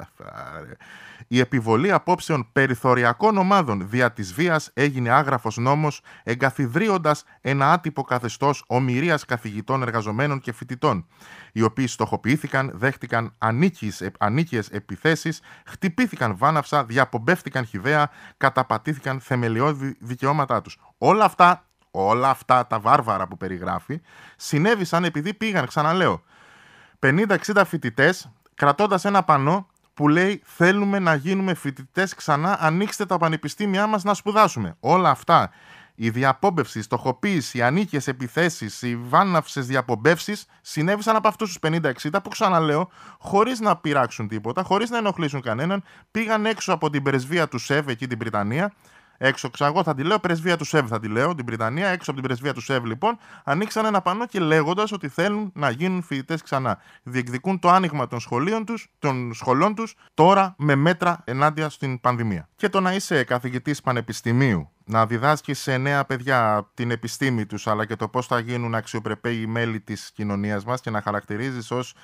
η 1.28 1.40
επιβολή 1.40 1.92
απόψεων 1.92 2.48
περιθωριακών 2.52 3.36
ομάδων 3.36 3.88
δια 3.88 4.12
της 4.12 4.32
βίας 4.32 4.70
έγινε 4.74 5.10
άγραφος 5.10 5.56
νόμος, 5.56 6.00
εγκαθιδρύοντας 6.22 7.24
ένα 7.40 7.72
άτυπο 7.72 8.02
καθεστώς 8.02 8.64
ομοιρίας 8.66 9.24
καθηγητών, 9.24 9.82
εργαζομένων 9.82 10.40
και 10.40 10.52
φοιτητών, 10.52 11.06
οι 11.52 11.62
οποίοι 11.62 11.86
στοχοποιήθηκαν, 11.86 12.70
δέχτηκαν 12.74 13.34
ανίκειε 14.18 14.62
επιθέσεις, 14.70 15.40
χτυπήθηκαν 15.66 16.36
βάναυσα, 16.36 16.84
διαπομπεύτηκαν 16.84 17.64
χιδέα, 17.64 18.10
καταπατήθηκαν 18.36 19.20
θεμελιώδη 19.20 19.96
δικαιώματά 20.00 20.62
τους. 20.62 20.78
Όλα 20.98 21.24
αυτά 21.24 21.64
όλα 21.96 22.30
αυτά 22.30 22.66
τα 22.66 22.78
βάρβαρα 22.80 23.26
που 23.26 23.36
περιγράφει 23.36 24.00
συνέβησαν 24.36 25.04
επειδή 25.04 25.34
πήγαν, 25.34 25.66
ξαναλέω, 25.66 26.22
50-60 27.00 27.62
φοιτητές 27.66 28.30
κρατώντας 28.54 29.04
ένα 29.04 29.22
πανό 29.22 29.66
που 29.94 30.08
λέει 30.08 30.42
θέλουμε 30.44 30.98
να 30.98 31.14
γίνουμε 31.14 31.54
φοιτητές 31.54 32.14
ξανά, 32.14 32.56
ανοίξτε 32.60 33.06
τα 33.06 33.16
πανεπιστήμια 33.18 33.86
μας 33.86 34.04
να 34.04 34.14
σπουδάσουμε. 34.14 34.76
Όλα 34.80 35.10
αυτά, 35.10 35.50
η 35.94 36.10
διαπόμπευση, 36.10 36.78
η 36.78 36.82
στοχοποίηση, 36.82 37.58
οι 37.58 37.62
ανίκες 37.62 38.06
επιθέσεις, 38.06 38.82
οι 38.82 38.96
βάναυσες 38.96 39.66
διαπομπεύσει 39.66 40.36
συνέβησαν 40.60 41.16
από 41.16 41.28
αυτούς 41.28 41.48
τους 41.48 41.70
50-60 41.70 42.22
που 42.22 42.28
ξαναλέω, 42.28 42.90
χωρίς 43.18 43.60
να 43.60 43.76
πειράξουν 43.76 44.28
τίποτα, 44.28 44.62
χωρίς 44.62 44.90
να 44.90 44.98
ενοχλήσουν 44.98 45.40
κανέναν, 45.40 45.82
πήγαν 46.10 46.46
έξω 46.46 46.72
από 46.72 46.90
την 46.90 47.02
πρεσβεία 47.02 47.48
του 47.48 47.58
ΣΕΒ 47.58 47.88
εκεί 47.88 48.06
την 48.06 48.18
Βρυτανία 48.18 48.72
Έξω, 49.18 49.50
εγώ 49.58 49.82
θα 49.82 49.94
τη 49.94 50.02
λέω, 50.02 50.18
πρεσβεία 50.18 50.56
του 50.56 50.64
ΣΕΒ 50.64 50.86
θα 50.88 51.00
τη 51.00 51.08
λέω, 51.08 51.34
την 51.34 51.44
Βρυτανία. 51.44 51.88
Έξω 51.88 52.10
από 52.10 52.20
την 52.20 52.28
πρεσβεία 52.28 52.54
του 52.54 52.60
ΣΕΒ, 52.60 52.84
λοιπόν, 52.84 53.18
ανοίξαν 53.44 53.84
ένα 53.84 54.00
πανό 54.00 54.26
και 54.26 54.40
λέγοντας 54.40 54.92
ότι 54.92 55.08
θέλουν 55.08 55.52
να 55.54 55.70
γίνουν 55.70 56.02
φοιτητές 56.02 56.42
ξανά. 56.42 56.78
Διεκδικούν 57.02 57.58
το 57.58 57.68
άνοιγμα 57.68 58.08
των 58.08 58.20
σχολείων 58.20 58.64
τους, 58.64 58.88
των 58.98 59.34
σχολών 59.34 59.74
τους, 59.74 59.96
τώρα 60.14 60.54
με 60.58 60.74
μέτρα 60.74 61.22
ενάντια 61.24 61.68
στην 61.68 62.00
πανδημία. 62.00 62.48
Και 62.56 62.68
το 62.68 62.80
να 62.80 62.94
είσαι 62.94 63.24
καθηγητής 63.24 63.80
πανεπιστημίου, 63.80 64.70
να 64.84 65.06
διδάσκεις 65.06 65.58
σε 65.60 65.76
νέα 65.76 66.04
παιδιά 66.04 66.70
την 66.74 66.90
επιστήμη 66.90 67.46
τους, 67.46 67.66
αλλά 67.66 67.84
και 67.86 67.96
το 67.96 68.08
πώς 68.08 68.26
θα 68.26 68.38
γίνουν 68.38 68.74
αξιοπρεπέοι 68.74 69.46
μέλη 69.46 69.80
της 69.80 70.10
κοινωνίας 70.14 70.64
μας 70.64 70.80
και 70.80 70.90
να 70.90 71.02
χαρακτηρίζεις 71.02 71.70
ως 71.70 71.94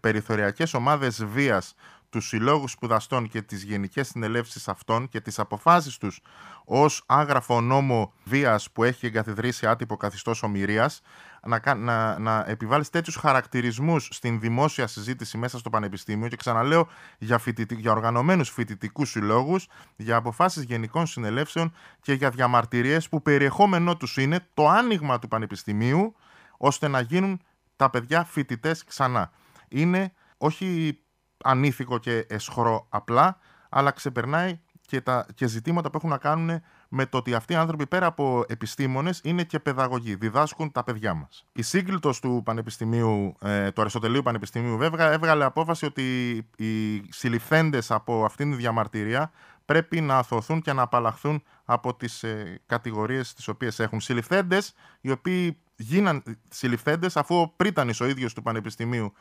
περιθωριακές 0.00 0.74
ομάδες 0.74 1.24
βίας 1.24 1.74
τους 2.14 2.28
συλλόγους 2.28 2.70
σπουδαστών 2.70 3.28
και 3.28 3.42
τις 3.42 3.62
γενικές 3.62 4.08
συνελεύσεις 4.08 4.68
αυτών 4.68 5.08
και 5.08 5.20
τις 5.20 5.38
αποφάσεις 5.38 5.96
τους 5.98 6.20
ως 6.64 7.02
άγραφο 7.06 7.60
νόμο 7.60 8.12
βίας 8.24 8.70
που 8.70 8.84
έχει 8.84 9.06
εγκαθιδρύσει 9.06 9.66
άτυπο 9.66 9.96
καθιστός 9.96 10.42
ομοιρίας, 10.42 11.00
να, 11.46 11.74
να, 11.74 12.18
να 12.18 12.44
επιβάλλεις 12.46 12.90
τέτοιους 12.90 13.16
χαρακτηρισμούς 13.16 14.08
στην 14.10 14.40
δημόσια 14.40 14.86
συζήτηση 14.86 15.38
μέσα 15.38 15.58
στο 15.58 15.70
Πανεπιστήμιο 15.70 16.28
και 16.28 16.36
ξαναλέω 16.36 16.88
για, 17.18 17.38
φοιτητι, 17.38 17.74
για 17.74 17.90
οργανωμένους 17.90 18.50
φοιτητικούς 18.50 19.10
συλλόγους, 19.10 19.68
για 19.96 20.16
αποφάσεις 20.16 20.62
γενικών 20.62 21.06
συνελεύσεων 21.06 21.74
και 22.00 22.12
για 22.12 22.30
διαμαρτυρίες 22.30 23.08
που 23.08 23.22
περιεχόμενό 23.22 23.96
τους 23.96 24.16
είναι 24.16 24.46
το 24.54 24.68
άνοιγμα 24.68 25.18
του 25.18 25.28
Πανεπιστημίου 25.28 26.14
ώστε 26.56 26.88
να 26.88 27.00
γίνουν 27.00 27.40
τα 27.76 27.90
παιδιά 27.90 28.24
φοιτητές 28.24 28.84
ξανά. 28.84 29.30
Είναι 29.68 30.12
όχι 30.36 30.98
ανήθικο 31.44 31.98
και 31.98 32.26
εσχρό 32.28 32.86
απλά, 32.88 33.38
αλλά 33.68 33.90
ξεπερνάει 33.90 34.60
και, 34.86 35.00
τα, 35.00 35.26
και 35.34 35.46
ζητήματα 35.46 35.90
που 35.90 35.96
έχουν 35.96 36.10
να 36.10 36.18
κάνουν 36.18 36.62
με 36.88 37.06
το 37.06 37.18
ότι 37.18 37.34
αυτοί 37.34 37.52
οι 37.52 37.56
άνθρωποι 37.56 37.86
πέρα 37.86 38.06
από 38.06 38.44
επιστήμονες 38.48 39.20
είναι 39.24 39.44
και 39.44 39.58
παιδαγωγοί, 39.58 40.14
διδάσκουν 40.14 40.72
τα 40.72 40.84
παιδιά 40.84 41.14
μας. 41.14 41.46
Η 41.52 41.62
σύγκλιτο 41.62 42.10
του 42.20 42.42
Πανεπιστημίου, 42.44 43.36
ε, 43.40 43.70
του 43.70 43.80
Αριστοτελείου 43.80 44.22
Πανεπιστημίου, 44.22 44.76
βέβαια, 44.76 45.12
έβγαλε 45.12 45.44
απόφαση 45.44 45.84
ότι 45.84 46.36
οι 46.56 47.02
συλληφθέντες 47.08 47.90
από 47.90 48.24
αυτήν 48.24 48.50
τη 48.50 48.56
διαμαρτυρία 48.56 49.30
πρέπει 49.64 50.00
να 50.00 50.18
αθωθούν 50.18 50.60
και 50.60 50.72
να 50.72 50.82
απαλλαχθούν 50.82 51.42
από 51.64 51.94
τις 51.94 52.22
ε, 52.22 52.60
κατηγορίες 52.66 53.34
τις 53.34 53.48
οποίες 53.48 53.78
έχουν. 53.78 54.00
Συλληφθέντες, 54.00 54.74
οι 55.00 55.10
οποίοι 55.10 55.58
γίναν 55.76 56.22
συλληφθέντες 56.48 57.16
αφού 57.16 57.34
ο 57.36 57.52
πρίτανης 57.56 58.00
ο 58.00 58.06
ίδιος 58.06 58.34
του 58.34 58.42
Πανεπιστημίου 58.42 59.12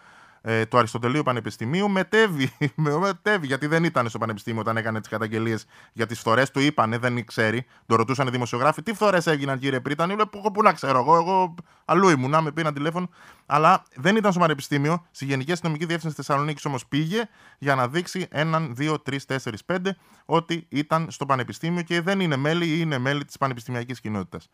ε, 0.45 0.65
του 0.65 0.77
Αριστοτελείου 0.77 1.23
Πανεπιστημίου 1.23 1.89
μετέβη, 1.89 2.51
μετέβη, 2.75 3.47
γιατί 3.47 3.67
δεν 3.67 3.83
ήταν 3.83 4.09
στο 4.09 4.17
Πανεπιστήμιο 4.17 4.61
όταν 4.61 4.77
έκανε 4.77 4.99
τις 4.99 5.09
καταγγελίες 5.09 5.65
για 5.93 6.05
τις 6.05 6.19
φθορές. 6.19 6.51
Του 6.51 6.59
είπανε, 6.59 6.97
δεν 6.97 7.25
ξέρει. 7.25 7.65
Το 7.85 7.95
ρωτούσαν 7.95 8.27
οι 8.27 8.29
δημοσιογράφοι, 8.29 8.83
τι 8.83 8.93
φθορές 8.93 9.27
έγιναν, 9.27 9.59
κύριε 9.59 9.79
Πρίτανη; 9.79 10.15
Λέει, 10.15 10.25
πού, 10.31 10.51
πού 10.51 10.61
να 10.61 10.73
ξέρω, 10.73 10.99
εγώ, 10.99 11.15
εγώ 11.15 11.55
αλλού 11.85 12.09
ήμουν, 12.09 12.29
να 12.29 12.41
με 12.41 12.51
πήραν 12.51 12.73
τηλέφωνο. 12.73 13.09
Αλλά 13.45 13.83
δεν 13.95 14.15
ήταν 14.15 14.31
στο 14.31 14.41
Πανεπιστήμιο. 14.41 15.05
Στη 15.11 15.25
Γενική 15.25 15.51
Αστυνομική 15.51 15.85
Διεύθυνση 15.85 16.15
Θεσσαλονίκης 16.15 16.65
όμως 16.65 16.85
πήγε 16.87 17.29
για 17.57 17.75
να 17.75 17.87
δείξει 17.87 18.27
έναν, 18.31 18.75
δύο, 18.75 18.99
τρεις, 18.99 19.25
τέσσερις, 19.25 19.65
πέντε 19.65 19.97
ότι 20.25 20.65
ήταν 20.69 21.07
στο 21.11 21.25
Πανεπιστήμιο 21.25 21.81
και 21.81 22.01
δεν 22.01 22.19
είναι 22.19 22.35
μέλη 22.35 22.65
ή 22.65 22.77
είναι 22.79 22.97
μέλη 22.97 23.25
της 23.25 23.37
πανεπιστημιακής 23.37 23.99
κοινότητας. 23.99 24.49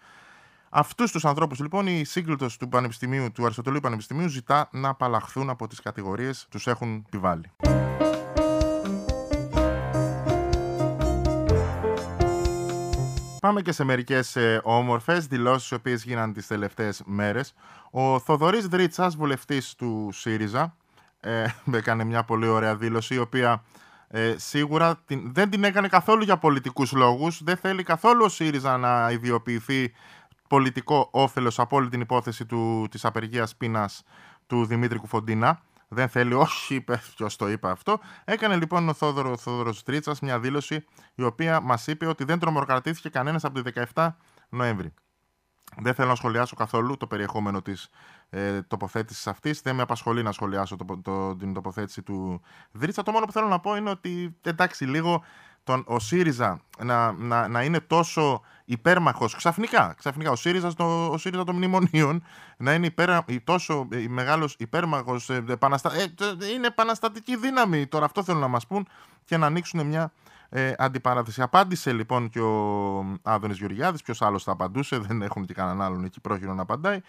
Αυτούς 0.69 1.11
τους 1.11 1.25
ανθρώπους 1.25 1.59
λοιπόν 1.59 1.87
η 1.87 2.03
σύγκλιτο 2.03 2.47
του 2.59 2.69
Πανεπιστημίου, 2.69 3.31
του 3.31 3.43
Αριστοτελείου 3.43 3.79
Πανεπιστημίου 3.79 4.27
ζητά 4.27 4.69
να 4.71 4.89
απαλλαχθούν 4.89 5.49
από 5.49 5.67
τις 5.67 5.79
κατηγορίες 5.79 6.41
που 6.43 6.49
τους 6.49 6.67
έχουν 6.67 7.03
επιβάλει. 7.07 7.51
Πάμε 13.39 13.61
και 13.61 13.71
σε 13.71 13.83
μερικές 13.83 14.35
ε, 14.35 14.61
όμορφες 14.63 15.27
δηλώσεις, 15.27 15.69
οι 15.69 15.73
οποίες 15.73 16.03
γίνανε 16.03 16.33
τις 16.33 16.47
τελευταίες 16.47 17.01
μέρες. 17.05 17.53
Ο 17.91 18.19
Θοδωρής 18.19 18.67
Δρίτσα, 18.67 19.09
βουλευτής 19.09 19.75
του 19.75 20.09
ΣΥΡΙΖΑ, 20.11 20.75
ε, 21.19 21.45
έκανε 21.71 22.03
μια 22.03 22.23
πολύ 22.23 22.47
ωραία 22.47 22.75
δήλωση, 22.75 23.15
η 23.15 23.19
οποία 23.19 23.63
ε, 24.07 24.35
σίγουρα 24.37 25.01
την, 25.05 25.33
δεν 25.33 25.49
την 25.49 25.63
έκανε 25.63 25.87
καθόλου 25.87 26.23
για 26.23 26.37
πολιτικούς 26.37 26.91
λόγους. 26.91 27.43
Δεν 27.43 27.57
θέλει 27.57 27.83
καθόλου 27.83 28.23
ο 28.25 28.29
ΣΥΡΙΖΑ 28.29 28.77
να 28.77 29.11
ιδιοποιηθεί 29.11 29.93
πολιτικό 30.49 31.07
όφελος 31.11 31.59
από 31.59 31.75
όλη 31.75 31.89
την 31.89 32.01
υπόθεση 32.01 32.45
του, 32.45 32.87
της 32.91 33.05
απεργίας 33.05 33.55
πείνας 33.55 34.03
του 34.47 34.65
Δημήτρη 34.65 34.99
Κουφοντίνα. 34.99 35.61
Δεν 35.87 36.09
θέλει, 36.09 36.33
όχι, 36.33 36.75
είπε, 36.75 37.01
ποιος 37.15 37.35
το 37.35 37.49
είπε 37.49 37.69
αυτό. 37.69 37.99
Έκανε 38.25 38.55
λοιπόν 38.55 38.89
ο 38.89 38.93
Θόδωρο, 38.93 39.37
Θόδωρος 39.37 39.83
Τρίτσας 39.83 40.19
μια 40.19 40.39
δήλωση 40.39 40.85
η 41.15 41.23
οποία 41.23 41.59
μας 41.59 41.87
είπε 41.87 42.05
ότι 42.05 42.23
δεν 42.23 42.39
τρομοκρατήθηκε 42.39 43.09
κανένας 43.09 43.43
από 43.43 43.61
τη 43.61 43.71
17 43.93 44.09
Νοέμβρη. 44.49 44.93
Δεν 45.77 45.93
θέλω 45.93 46.07
να 46.07 46.15
σχολιάσω 46.15 46.55
καθόλου 46.55 46.97
το 46.97 47.07
περιεχόμενο 47.07 47.61
της 47.61 47.89
ε, 48.29 48.61
τοποθέτησης 48.61 49.27
αυτής. 49.27 49.61
Δεν 49.61 49.75
με 49.75 49.81
απασχολεί 49.81 50.23
να 50.23 50.31
σχολιάσω 50.31 50.75
το, 50.75 50.99
το, 51.01 51.35
την 51.35 51.53
τοποθέτηση 51.53 52.01
του 52.01 52.41
Δρίτσα. 52.71 53.03
Το 53.03 53.11
μόνο 53.11 53.25
που 53.25 53.31
θέλω 53.31 53.47
να 53.47 53.59
πω 53.59 53.75
είναι 53.75 53.89
ότι 53.89 54.35
εντάξει 54.41 54.85
λίγο 54.85 55.23
τον, 55.69 55.83
ο 55.87 55.99
ΣΥΡΙΖΑ 55.99 56.61
να, 56.83 57.11
να, 57.11 57.47
να 57.47 57.63
είναι 57.63 57.79
τόσο 57.79 58.41
υπέρμαχος 58.65 59.35
ξαφνικά, 59.35 59.93
ξαφνικά 59.97 60.31
ο 60.31 60.35
ΣΥΡΙΖΑ, 60.35 60.73
το, 60.73 61.05
ο 61.05 61.17
ΣΥΡΙΖΑ 61.17 61.43
των 61.43 61.55
μνημονίων 61.55 62.23
να 62.57 62.73
είναι 62.73 62.85
υπέρα, 62.85 63.25
τόσο 63.43 63.87
μεγάλος 64.09 64.55
υπέρμαχος. 64.59 65.29
Ε, 65.29 65.43
ε, 65.47 66.51
είναι 66.53 66.67
επαναστατική 66.67 67.37
δύναμη. 67.37 67.87
Τώρα 67.87 68.05
αυτό 68.05 68.23
θέλουν 68.23 68.41
να 68.41 68.47
μας 68.47 68.67
πούν 68.67 68.87
και 69.25 69.37
να 69.37 69.45
ανοίξουν 69.45 69.85
μια 69.85 70.11
ε, 70.49 70.73
αντιπαράθεση. 70.77 71.41
Απάντησε 71.41 71.91
λοιπόν 71.93 72.29
και 72.29 72.39
ο 72.39 73.05
Άδωνης 73.21 73.57
Γεωργιάδης, 73.57 74.01
ποιος 74.01 74.21
άλλος 74.21 74.43
θα 74.43 74.51
απαντούσε, 74.51 74.97
δεν 74.97 75.21
έχουν 75.21 75.45
και 75.45 75.53
κανέναν 75.53 75.81
άλλον 75.81 76.03
εκεί 76.03 76.19
πρόχειρο 76.19 76.53
να 76.53 76.61
απαντάει. 76.61 77.01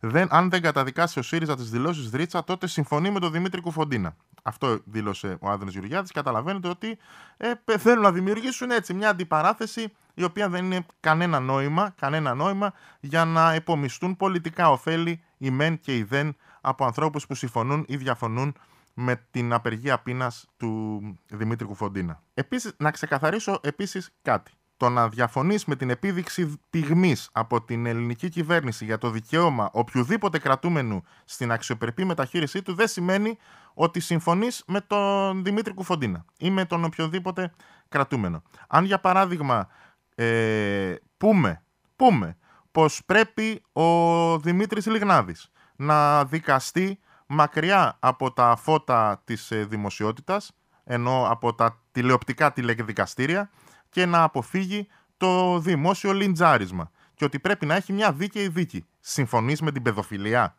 Δεν, 0.00 0.28
αν 0.30 0.50
δεν 0.50 0.62
καταδικάσει 0.62 1.18
ο 1.18 1.22
ΣΥΡΙΖΑ 1.22 1.56
τις 1.56 1.70
δηλώσεις 1.70 2.10
Δρίτσα, 2.10 2.44
τότε 2.44 2.66
συμφωνεί 2.66 3.10
με 3.10 3.20
τον 3.20 3.32
Δημήτρη 3.32 3.60
Κουφοντίνα. 3.60 4.16
Αυτό 4.42 4.80
δήλωσε 4.84 5.36
ο 5.40 5.50
Άδωνης 5.50 5.72
Γεωργιάδης. 5.72 6.12
Καταλαβαίνετε 6.12 6.68
ότι 6.68 6.98
ε, 7.36 7.78
θέλουν 7.78 8.02
να 8.02 8.12
δημιουργήσουν 8.12 8.70
έτσι 8.70 8.94
μια 8.94 9.08
αντιπαράθεση 9.08 9.92
η 10.14 10.24
οποία 10.24 10.48
δεν 10.48 10.64
είναι 10.64 10.86
κανένα 11.00 11.40
νόημα, 11.40 11.94
κανένα 11.98 12.34
νόημα 12.34 12.72
για 13.00 13.24
να 13.24 13.52
επομιστούν 13.52 14.16
πολιτικά 14.16 14.70
ωφέλη 14.70 15.22
η 15.38 15.50
μεν 15.50 15.78
και 15.80 15.96
η 15.96 16.02
δεν 16.02 16.36
από 16.60 16.84
ανθρώπους 16.84 17.26
που 17.26 17.34
συμφωνούν 17.34 17.84
ή 17.88 17.96
διαφωνούν 17.96 18.54
με 18.94 19.26
την 19.30 19.52
απεργία 19.52 19.98
πείνας 19.98 20.46
του 20.56 21.00
Δημήτρη 21.28 21.66
Κουφοντίνα. 21.66 22.22
Επίσης, 22.34 22.72
να 22.76 22.90
ξεκαθαρίσω 22.90 23.60
επίσης 23.62 24.10
κάτι. 24.22 24.52
Το 24.76 24.88
να 24.88 25.08
διαφωνείς 25.08 25.64
με 25.64 25.76
την 25.76 25.90
επίδειξη 25.90 26.60
πυγμής 26.70 27.28
από 27.32 27.62
την 27.62 27.86
ελληνική 27.86 28.28
κυβέρνηση 28.28 28.84
για 28.84 28.98
το 28.98 29.10
δικαίωμα 29.10 29.70
οποιοδήποτε 29.72 30.38
κρατούμενου 30.38 31.02
στην 31.24 31.52
αξιοπρεπή 31.52 32.04
μεταχείρισή 32.04 32.62
του 32.62 32.74
δεν 32.74 32.88
σημαίνει 32.88 33.38
ότι 33.74 34.00
συμφωνείς 34.00 34.62
με 34.66 34.80
τον 34.80 35.44
Δημήτρη 35.44 35.74
Κουφοντίνα 35.74 36.24
ή 36.38 36.50
με 36.50 36.64
τον 36.64 36.84
οποιοδήποτε 36.84 37.52
κρατούμενο. 37.88 38.42
Αν 38.68 38.84
για 38.84 39.00
παράδειγμα 39.00 39.68
ε, 40.14 40.94
πούμε, 41.16 41.62
πούμε 41.96 42.36
πως 42.72 43.02
πρέπει 43.06 43.62
ο 43.72 44.38
Δημήτρης 44.38 44.86
Λιγνάδης 44.86 45.50
να 45.76 46.24
δικαστεί 46.24 46.98
μακριά 47.26 47.96
από 48.00 48.32
τα 48.32 48.56
φώτα 48.56 49.22
της 49.24 49.50
ε, 49.50 49.64
δημοσιότητας, 49.64 50.52
ενώ 50.84 51.26
από 51.30 51.54
τα 51.54 51.82
τηλεοπτικά 51.92 52.52
τηλεδικαστήρια 52.52 53.50
και 53.96 54.06
να 54.06 54.22
αποφύγει 54.22 54.88
το 55.16 55.58
δημόσιο 55.58 56.12
λιντζάρισμα 56.12 56.90
και 57.14 57.24
ότι 57.24 57.38
πρέπει 57.38 57.66
να 57.66 57.74
έχει 57.74 57.92
μια 57.92 58.12
δίκαιη 58.12 58.48
δίκη. 58.48 58.86
Συμφωνείς 59.00 59.60
με 59.60 59.72
την 59.72 59.82
παιδοφιλία; 59.82 60.56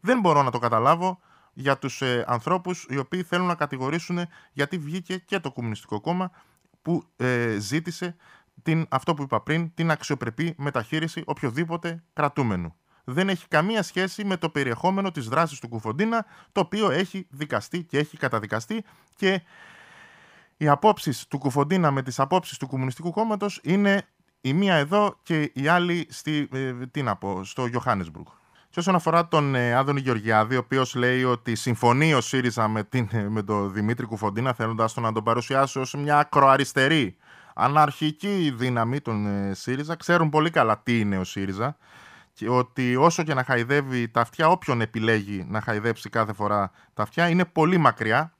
Δεν 0.00 0.20
μπορώ 0.20 0.42
να 0.42 0.50
το 0.50 0.58
καταλάβω 0.58 1.20
για 1.52 1.78
τους 1.78 2.02
ε, 2.02 2.24
ανθρώπους 2.26 2.86
οι 2.88 2.98
οποίοι 2.98 3.22
θέλουν 3.22 3.46
να 3.46 3.54
κατηγορήσουν 3.54 4.18
γιατί 4.52 4.78
βγήκε 4.78 5.16
και 5.16 5.38
το 5.38 5.52
Κομμουνιστικό 5.52 6.00
Κόμμα 6.00 6.30
που 6.82 7.02
ε, 7.16 7.56
ζήτησε 7.58 8.16
την, 8.62 8.86
αυτό 8.88 9.14
που 9.14 9.22
είπα 9.22 9.40
πριν, 9.40 9.74
την 9.74 9.90
αξιοπρεπή 9.90 10.54
μεταχείριση 10.58 11.22
οποιοδήποτε 11.26 12.02
κρατούμενου. 12.12 12.74
Δεν 13.04 13.28
έχει 13.28 13.48
καμία 13.48 13.82
σχέση 13.82 14.24
με 14.24 14.36
το 14.36 14.48
περιεχόμενο 14.48 15.10
της 15.10 15.28
δράσης 15.28 15.58
του 15.58 15.68
Κουφοντίνα, 15.68 16.26
το 16.52 16.60
οποίο 16.60 16.90
έχει 16.90 17.26
δικαστεί 17.30 17.82
και 17.82 17.98
έχει 17.98 18.16
καταδικαστεί 18.16 18.84
και 19.16 19.42
οι 20.56 20.68
απόψεις 20.68 21.26
του 21.26 21.38
Κουφοντίνα 21.38 21.90
με 21.90 22.02
τις 22.02 22.20
απόψεις 22.20 22.58
του 22.58 22.66
Κομμουνιστικού 22.66 23.10
Κόμματος 23.10 23.60
είναι 23.62 24.02
η 24.40 24.52
μία 24.52 24.74
εδώ 24.74 25.16
και 25.22 25.50
η 25.54 25.68
άλλη 25.68 26.06
στη, 26.10 26.48
ε, 26.52 26.72
τι 26.90 27.02
να 27.02 27.16
πω, 27.16 27.44
στο 27.44 27.68
Johannesburg. 27.72 28.26
Και 28.70 28.80
όσον 28.80 28.94
αφορά 28.94 29.28
τον 29.28 29.54
ε, 29.54 29.74
Άδωνη 29.74 30.00
Γεωργιάδη, 30.00 30.56
ο 30.56 30.58
οποίος 30.58 30.94
λέει 30.94 31.24
ότι 31.24 31.54
συμφωνεί 31.54 32.14
ο 32.14 32.20
ΣΥΡΙΖΑ 32.20 32.68
με, 32.68 32.84
την, 32.84 33.08
με 33.28 33.42
τον 33.42 33.72
Δημήτρη 33.72 34.06
Κουφοντίνα, 34.06 34.52
θέλοντας 34.52 34.92
τον 34.92 35.02
να 35.02 35.12
τον 35.12 35.24
παρουσιάσει 35.24 35.78
ως 35.78 35.94
μια 35.94 36.18
ακροαριστερή 36.18 37.16
αναρχική 37.54 38.54
δύναμη 38.56 39.00
των 39.00 39.26
ε, 39.26 39.54
ΣΥΡΙΖΑ. 39.54 39.96
Ξέρουν 39.96 40.28
πολύ 40.28 40.50
καλά 40.50 40.82
τι 40.82 41.00
είναι 41.00 41.18
ο 41.18 41.24
ΣΥΡΙΖΑ 41.24 41.76
και 42.32 42.48
ότι 42.48 42.96
όσο 42.96 43.22
και 43.22 43.34
να 43.34 43.44
χαϊδεύει 43.44 44.08
τα 44.08 44.20
αυτιά, 44.20 44.48
όποιον 44.48 44.80
επιλέγει 44.80 45.44
να 45.48 45.60
χαϊδέψει 45.60 46.08
κάθε 46.08 46.32
φορά 46.32 46.70
τα 46.94 47.02
αυτιά, 47.02 47.28
είναι 47.28 47.44
πολύ 47.44 47.78
μακριά 47.78 48.33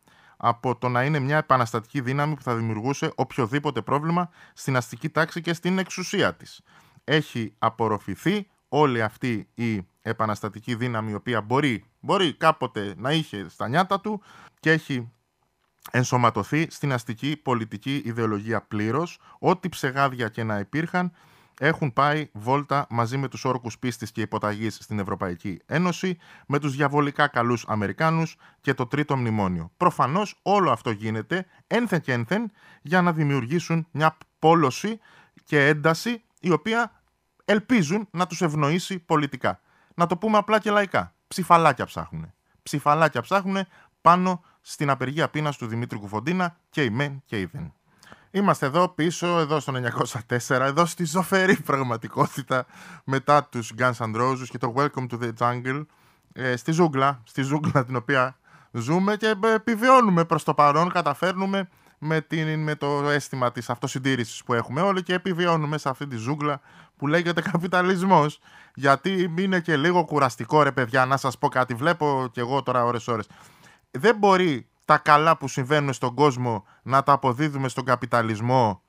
από 0.46 0.76
το 0.76 0.88
να 0.88 1.04
είναι 1.04 1.18
μια 1.18 1.37
επαναστατική 1.37 2.00
δύναμη 2.00 2.35
που 2.35 2.42
θα 2.42 2.54
δημιουργούσε 2.54 3.12
οποιοδήποτε 3.14 3.83
πρόβλημα 3.83 4.30
στην 4.54 4.76
αστική 4.76 5.09
τάξη 5.09 5.40
και 5.40 5.52
στην 5.52 5.78
εξουσία 5.78 6.35
της. 6.35 6.61
Έχει 7.04 7.54
απορροφηθεί 7.59 8.46
όλη 8.68 9.02
αυτή 9.02 9.48
η 9.54 9.87
επαναστατική 10.02 10.74
δύναμη 10.74 11.11
η 11.11 11.14
οποία 11.14 11.40
μπορεί, 11.40 11.85
μπορεί 12.00 12.35
κάποτε 12.35 12.94
να 12.96 13.12
είχε 13.12 13.48
στα 13.48 13.68
νιάτα 13.68 14.00
του 14.00 14.22
και 14.61 14.70
έχει 14.70 15.12
ενσωματωθεί 15.90 16.66
στην 16.70 16.92
αστική 16.92 17.37
πολιτική 17.37 18.02
ιδεολογία 18.04 18.62
πλήρως, 18.62 19.18
ό,τι 19.38 19.68
ψεγάδια 19.68 20.28
και 20.28 20.42
να 20.42 20.59
υπήρχαν 20.59 21.12
έχουν 21.58 21.92
πάει 21.92 22.28
βόλτα 22.32 22.86
μαζί 22.90 23.16
με 23.16 23.28
τους 23.28 23.44
όρκους 23.44 23.78
πίστης 23.78 24.12
και 24.12 24.20
υποταγής 24.20 24.78
στην 24.80 24.98
Ευρωπαϊκή 24.98 25.60
Ένωση, 25.66 26.18
με 26.46 26.58
τους 26.58 26.76
διαβολικά 26.76 27.26
καλούς 27.26 27.64
Αμερικάνους 27.68 28.36
και 28.60 28.74
το 28.74 28.86
τρίτο 28.86 29.16
μνημόνιο. 29.16 29.72
Προφανώς 29.76 30.38
όλο 30.42 30.70
αυτό 30.70 30.90
γίνεται 30.90 31.46
ένθεν 31.66 32.00
και 32.00 32.12
ένθεν 32.12 32.50
για 32.82 33.02
να 33.02 33.12
δημιουργήσουν 33.12 33.86
μια 33.90 34.16
πόλωση 34.38 34.98
και 35.44 35.66
ένταση 35.66 36.22
η 36.40 36.50
οποία 36.50 37.02
ελπίζουν 37.44 38.08
να 38.10 38.26
τους 38.26 38.42
ευνοήσει 38.42 38.98
πολιτικά. 38.98 39.60
Να 39.94 40.06
το 40.06 40.16
πούμε 40.16 40.38
απλά 40.38 40.58
και 40.58 40.70
λαϊκά. 40.70 41.14
Ψηφαλάκια 41.28 41.84
ψάχνουν. 41.84 42.32
Ψηφαλάκια 42.62 43.20
ψάχνουν 43.20 43.66
πάνω 44.00 44.42
στην 44.60 44.90
απεργία 44.90 45.28
πείνας 45.28 45.56
του 45.56 45.66
Δημήτρη 45.66 45.98
Κουφοντίνα 45.98 46.56
και 46.70 46.84
η 46.84 46.90
μεν 46.90 47.22
και 47.24 47.40
η 47.40 47.44
δεν. 47.44 47.72
Είμαστε 48.34 48.66
εδώ 48.66 48.88
πίσω, 48.88 49.26
εδώ 49.26 49.60
στο 49.60 49.72
904, 50.28 50.60
εδώ 50.60 50.86
στη 50.86 51.04
ζωφερή 51.04 51.60
πραγματικότητα 51.60 52.66
μετά 53.04 53.44
τους 53.44 53.72
Guns 53.78 53.92
N' 53.98 54.16
Roses 54.16 54.46
και 54.48 54.58
το 54.58 54.74
Welcome 54.76 55.06
to 55.10 55.18
the 55.20 55.30
Jungle, 55.38 55.86
ε, 56.32 56.56
στη 56.56 56.72
ζούγκλα, 56.72 57.22
στη 57.24 57.42
ζούγκλα 57.42 57.84
την 57.84 57.96
οποία 57.96 58.36
ζούμε 58.72 59.16
και 59.16 59.34
επιβιώνουμε 59.54 60.24
προς 60.24 60.44
το 60.44 60.54
παρόν, 60.54 60.92
καταφέρνουμε 60.92 61.68
με, 61.98 62.20
την, 62.20 62.58
με 62.62 62.74
το 62.74 63.10
αίσθημα 63.10 63.52
της 63.52 63.70
αυτοσυντήρησης 63.70 64.44
που 64.44 64.54
έχουμε 64.54 64.80
όλοι 64.80 65.02
και 65.02 65.14
επιβιώνουμε 65.14 65.78
σε 65.78 65.88
αυτή 65.88 66.06
τη 66.06 66.16
ζούγκλα 66.16 66.60
που 66.96 67.06
λέγεται 67.06 67.40
καπιταλισμός. 67.52 68.40
Γιατί 68.74 69.34
είναι 69.38 69.60
και 69.60 69.76
λίγο 69.76 70.04
κουραστικό 70.04 70.62
ρε 70.62 70.72
παιδιά 70.72 71.06
να 71.06 71.16
σας 71.16 71.38
πω 71.38 71.48
κάτι. 71.48 71.74
Βλέπω 71.74 72.28
και 72.32 72.40
εγώ 72.40 72.62
τώρα 72.62 72.84
ώρες 72.84 73.08
ώρες. 73.08 73.26
Δεν 73.90 74.16
μπορεί 74.16 74.68
τα 74.84 74.98
καλά 74.98 75.36
που 75.36 75.48
συμβαίνουν 75.48 75.92
στον 75.92 76.14
κόσμο 76.14 76.64
να 76.82 77.02
τα 77.02 77.12
αποδίδουμε 77.12 77.68
στον 77.68 77.84
καπιταλισμό 77.84 78.82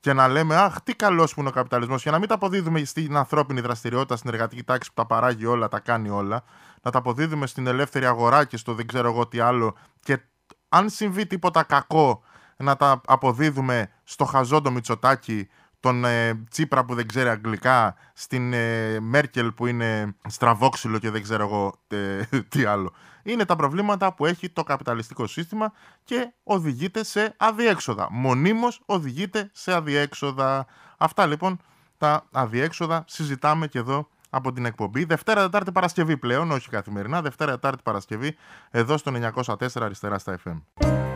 και 0.00 0.12
να 0.12 0.28
λέμε 0.28 0.56
Αχ, 0.56 0.80
τι 0.82 0.94
καλός 0.94 1.34
που 1.34 1.40
είναι 1.40 1.48
ο 1.48 1.52
καπιταλισμός, 1.52 2.02
και 2.02 2.10
να 2.10 2.18
μην 2.18 2.28
τα 2.28 2.34
αποδίδουμε 2.34 2.84
στην 2.84 3.16
ανθρώπινη 3.16 3.60
δραστηριότητα, 3.60 4.16
στην 4.16 4.30
εργατική 4.30 4.62
τάξη 4.62 4.88
που 4.88 4.94
τα 4.94 5.06
παράγει 5.06 5.46
όλα, 5.46 5.68
τα 5.68 5.80
κάνει 5.80 6.08
όλα, 6.08 6.42
να 6.82 6.90
τα 6.90 6.98
αποδίδουμε 6.98 7.46
στην 7.46 7.66
ελεύθερη 7.66 8.06
αγορά 8.06 8.44
και 8.44 8.56
στο 8.56 8.74
δεν 8.74 8.86
ξέρω 8.86 9.08
εγώ 9.08 9.26
τι 9.26 9.40
άλλο. 9.40 9.76
Και 10.00 10.20
αν 10.68 10.88
συμβεί 10.90 11.26
τίποτα 11.26 11.62
κακό, 11.62 12.22
να 12.56 12.76
τα 12.76 13.00
αποδίδουμε 13.06 13.90
στο 14.04 14.24
χαζόντο 14.24 14.70
Μητσοτάκι, 14.70 15.48
τον 15.80 16.04
ε, 16.04 16.34
Τσίπρα 16.50 16.84
που 16.84 16.94
δεν 16.94 17.08
ξέρει 17.08 17.28
αγγλικά, 17.28 17.94
στην 18.12 18.52
ε, 18.52 19.00
Μέρκελ 19.00 19.52
που 19.52 19.66
είναι 19.66 20.14
στραβόξυλο 20.28 20.98
και 20.98 21.10
δεν 21.10 21.22
ξέρω 21.22 21.42
εγώ 21.44 21.74
ε, 21.88 22.22
τι 22.48 22.64
άλλο 22.64 22.92
είναι 23.22 23.44
τα 23.44 23.56
προβλήματα 23.56 24.14
που 24.14 24.26
έχει 24.26 24.48
το 24.48 24.62
καπιταλιστικό 24.62 25.26
σύστημα 25.26 25.72
και 26.04 26.32
οδηγείται 26.42 27.04
σε 27.04 27.34
αδιέξοδα. 27.36 28.08
Μονίμως 28.10 28.80
οδηγείται 28.86 29.50
σε 29.52 29.72
αδιέξοδα. 29.72 30.66
Αυτά 30.96 31.26
λοιπόν 31.26 31.60
τα 31.98 32.24
αδιέξοδα 32.32 33.04
συζητάμε 33.06 33.66
και 33.66 33.78
εδώ 33.78 34.08
από 34.30 34.52
την 34.52 34.64
εκπομπή. 34.64 35.04
Δευτέρα, 35.04 35.42
Τετάρτη, 35.42 35.72
Παρασκευή 35.72 36.16
πλέον, 36.16 36.50
όχι 36.50 36.68
καθημερινά. 36.68 37.22
Δευτέρα, 37.22 37.50
Τετάρτη, 37.50 37.82
Παρασκευή, 37.82 38.36
εδώ 38.70 38.96
στο 38.96 39.12
904 39.46 39.66
αριστερά 39.74 40.18
στα 40.18 40.38
FM. 40.44 41.09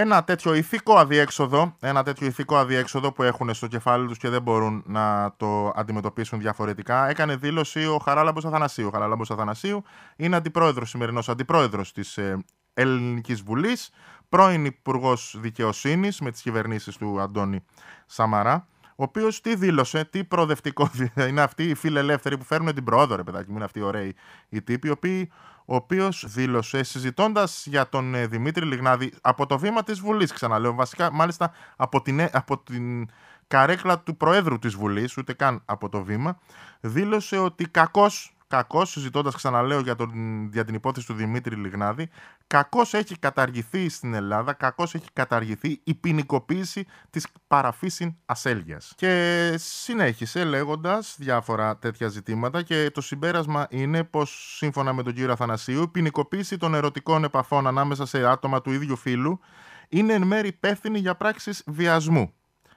Ένα 0.00 0.24
τέτοιο 0.24 0.54
ηθικό 0.54 0.96
αδιέξοδο, 0.96 1.76
ένα 1.80 2.02
τέτοιο 2.02 2.26
ηθικό 2.26 2.56
αδιέξοδο 2.56 3.12
που 3.12 3.22
έχουν 3.22 3.54
στο 3.54 3.66
κεφάλι 3.66 4.06
τους 4.06 4.18
και 4.18 4.28
δεν 4.28 4.42
μπορούν 4.42 4.82
να 4.86 5.34
το 5.36 5.72
αντιμετωπίσουν 5.74 6.38
διαφορετικά, 6.40 7.08
έκανε 7.08 7.36
δήλωση 7.36 7.86
ο 7.86 7.98
Χαράλαμπος 8.04 8.44
Αθανασίου. 8.44 8.86
Ο 8.86 8.90
Χαράλαμπος 8.90 9.30
Αθανασίου 9.30 9.84
είναι 10.16 10.36
αντιπρόεδρος, 10.36 10.88
σημερινός 10.88 11.28
αντιπρόεδρος 11.28 11.92
της 11.92 12.18
ε, 12.18 12.44
Ελληνικής 12.74 13.42
Βουλής, 13.42 13.90
πρώην 14.28 14.64
Υπουργός 14.64 15.36
Δικαιοσύνης 15.38 16.20
με 16.20 16.30
τις 16.30 16.42
κυβερνήσεις 16.42 16.96
του 16.96 17.20
Αντώνη 17.20 17.64
Σαμαρά, 18.06 18.66
ο 18.88 19.02
οποίος 19.02 19.40
τι 19.40 19.54
δήλωσε, 19.54 20.04
τι 20.04 20.24
προοδευτικό 20.24 20.90
είναι 21.28 21.40
αυτοί 21.40 21.62
οι 21.62 21.74
φιλελεύθεροι 21.74 22.38
που 22.38 22.44
φέρνουν 22.44 22.74
την 22.74 22.84
πρόοδο, 22.84 23.16
ρε 23.16 23.22
παιδάκι 23.22 23.50
μου, 23.50 23.56
είναι 23.56 23.64
αυτοί 23.64 23.78
οι 23.78 23.82
ωραίοι 23.82 24.14
οι 24.48 24.62
τύποι, 24.62 24.86
οι 24.88 24.90
οποίοι 24.90 25.30
ο 25.70 25.74
οποίος 25.74 26.24
δήλωσε 26.28 26.82
συζητώντας 26.82 27.66
για 27.66 27.88
τον 27.88 28.14
ε, 28.14 28.26
Δημήτρη 28.26 28.64
Λιγνάδη 28.64 29.12
από 29.20 29.46
το 29.46 29.58
βήμα 29.58 29.82
της 29.82 30.00
Βουλής, 30.00 30.32
ξαναλέω, 30.32 30.74
βασικά 30.74 31.12
μάλιστα 31.12 31.52
από 31.76 32.02
την, 32.02 32.18
ε, 32.18 32.30
από 32.32 32.58
την 32.58 33.08
καρέκλα 33.46 33.98
του 33.98 34.16
Προέδρου 34.16 34.58
της 34.58 34.74
Βουλής, 34.74 35.16
ούτε 35.16 35.32
καν 35.32 35.62
από 35.64 35.88
το 35.88 36.02
βήμα, 36.02 36.38
δήλωσε 36.80 37.38
ότι 37.38 37.68
κακός 37.68 38.36
κακώ, 38.48 38.84
συζητώντας 38.84 39.34
ξαναλέω 39.34 39.80
για, 39.80 39.94
τον, 39.94 40.10
για 40.52 40.64
την 40.64 40.74
υπόθεση 40.74 41.06
του 41.06 41.14
Δημήτρη 41.14 41.56
Λιγνάδη, 41.56 42.08
κακώ 42.46 42.80
έχει 42.90 43.18
καταργηθεί 43.18 43.88
στην 43.88 44.14
Ελλάδα, 44.14 44.52
κακώ 44.52 44.82
έχει 44.82 45.06
καταργηθεί 45.12 45.80
η 45.84 45.94
ποινικοποίηση 45.94 46.86
της 47.10 47.26
παραφύσιν 47.46 48.14
ασέλγειας. 48.26 48.92
Και 48.96 49.54
συνέχισε 49.58 50.44
λέγοντας 50.44 51.14
διάφορα 51.18 51.76
τέτοια 51.76 52.08
ζητήματα 52.08 52.62
και 52.62 52.90
το 52.94 53.00
συμπέρασμα 53.00 53.66
είναι 53.70 54.04
πως 54.04 54.54
σύμφωνα 54.56 54.92
με 54.92 55.02
τον 55.02 55.14
κύριο 55.14 55.32
Αθανασίου, 55.32 55.82
η 55.82 55.88
ποινικοποίηση 55.88 56.56
των 56.56 56.74
ερωτικών 56.74 57.24
επαφών 57.24 57.66
ανάμεσα 57.66 58.06
σε 58.06 58.26
άτομα 58.26 58.60
του 58.60 58.72
ίδιου 58.72 58.96
φύλου 58.96 59.40
είναι 59.88 60.12
εν 60.12 60.22
μέρη 60.22 60.48
υπεύθυνη 60.48 60.98
για 60.98 61.14
πράξεις 61.14 61.62
βιασμού. 61.66 62.32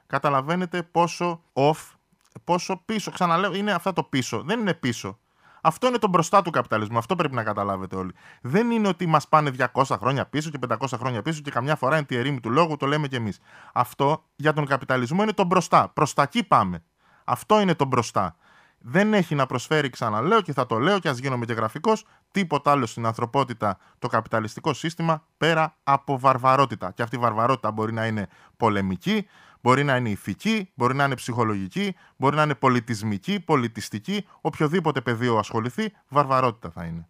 Καταλαβαίνετε 0.07 0.83
πόσο 0.83 1.43
off, 1.53 1.95
πόσο 2.43 2.81
πίσω, 2.85 3.11
ξαναλέω, 3.11 3.53
είναι 3.53 3.71
αυτά 3.71 3.93
το 3.93 4.03
πίσω. 4.03 4.41
Δεν 4.41 4.59
είναι 4.59 4.73
πίσω. 4.73 5.19
Αυτό 5.61 5.87
είναι 5.87 5.97
το 5.97 6.07
μπροστά 6.07 6.41
του 6.41 6.49
καπιταλισμού. 6.49 6.97
Αυτό 6.97 7.15
πρέπει 7.15 7.35
να 7.35 7.43
καταλάβετε 7.43 7.95
όλοι. 7.95 8.11
Δεν 8.41 8.71
είναι 8.71 8.87
ότι 8.87 9.05
μας 9.05 9.27
πάνε 9.27 9.51
200 9.73 9.83
χρόνια 9.99 10.25
πίσω 10.25 10.49
και 10.49 10.59
500 10.69 10.97
χρόνια 10.97 11.21
πίσω 11.21 11.41
και 11.41 11.51
καμιά 11.51 11.75
φορά 11.75 11.95
είναι 11.97 12.05
τη 12.05 12.15
ερήμη 12.15 12.39
του 12.39 12.49
λόγου, 12.49 12.77
το 12.77 12.85
λέμε 12.85 13.07
κι 13.07 13.15
εμείς. 13.15 13.39
Αυτό 13.73 14.23
για 14.35 14.53
τον 14.53 14.65
καπιταλισμό 14.65 15.23
είναι 15.23 15.33
το 15.33 15.45
μπροστά. 15.45 15.89
Προς 15.89 16.13
τα 16.13 16.21
εκεί 16.21 16.43
πάμε. 16.43 16.83
Αυτό 17.23 17.59
είναι 17.61 17.75
το 17.75 17.85
μπροστά. 17.85 18.35
Δεν 18.83 19.13
έχει 19.13 19.35
να 19.35 19.45
προσφέρει, 19.45 19.89
ξαναλέω 19.89 20.41
και 20.41 20.53
θα 20.53 20.65
το 20.65 20.77
λέω 20.77 20.99
και 20.99 21.09
ας 21.09 21.17
γίνομαι 21.17 21.45
και 21.45 21.53
γραφικός, 21.53 22.05
τίποτα 22.31 22.71
άλλο 22.71 22.85
στην 22.85 23.05
ανθρωπότητα 23.05 23.77
το 23.99 24.07
καπιταλιστικό 24.07 24.73
σύστημα 24.73 25.23
πέρα 25.37 25.75
από 25.83 26.19
βαρβαρότητα. 26.19 26.91
Και 26.91 27.01
αυτή 27.01 27.15
η 27.15 27.19
βαρβαρότητα 27.19 27.71
μπορεί 27.71 27.93
να 27.93 28.05
είναι 28.05 28.27
πολεμική, 28.57 29.27
Μπορεί 29.61 29.83
να 29.83 29.95
είναι 29.95 30.09
ηθική, 30.09 30.71
μπορεί 30.75 30.95
να 30.95 31.03
είναι 31.03 31.15
ψυχολογική, 31.15 31.95
μπορεί 32.17 32.35
να 32.35 32.43
είναι 32.43 32.55
πολιτισμική, 32.55 33.39
πολιτιστική, 33.39 34.25
οποιοδήποτε 34.41 35.01
πεδίο 35.01 35.37
ασχοληθεί, 35.37 35.91
βαρβαρότητα 36.07 36.69
θα 36.69 36.83
είναι. 36.85 37.07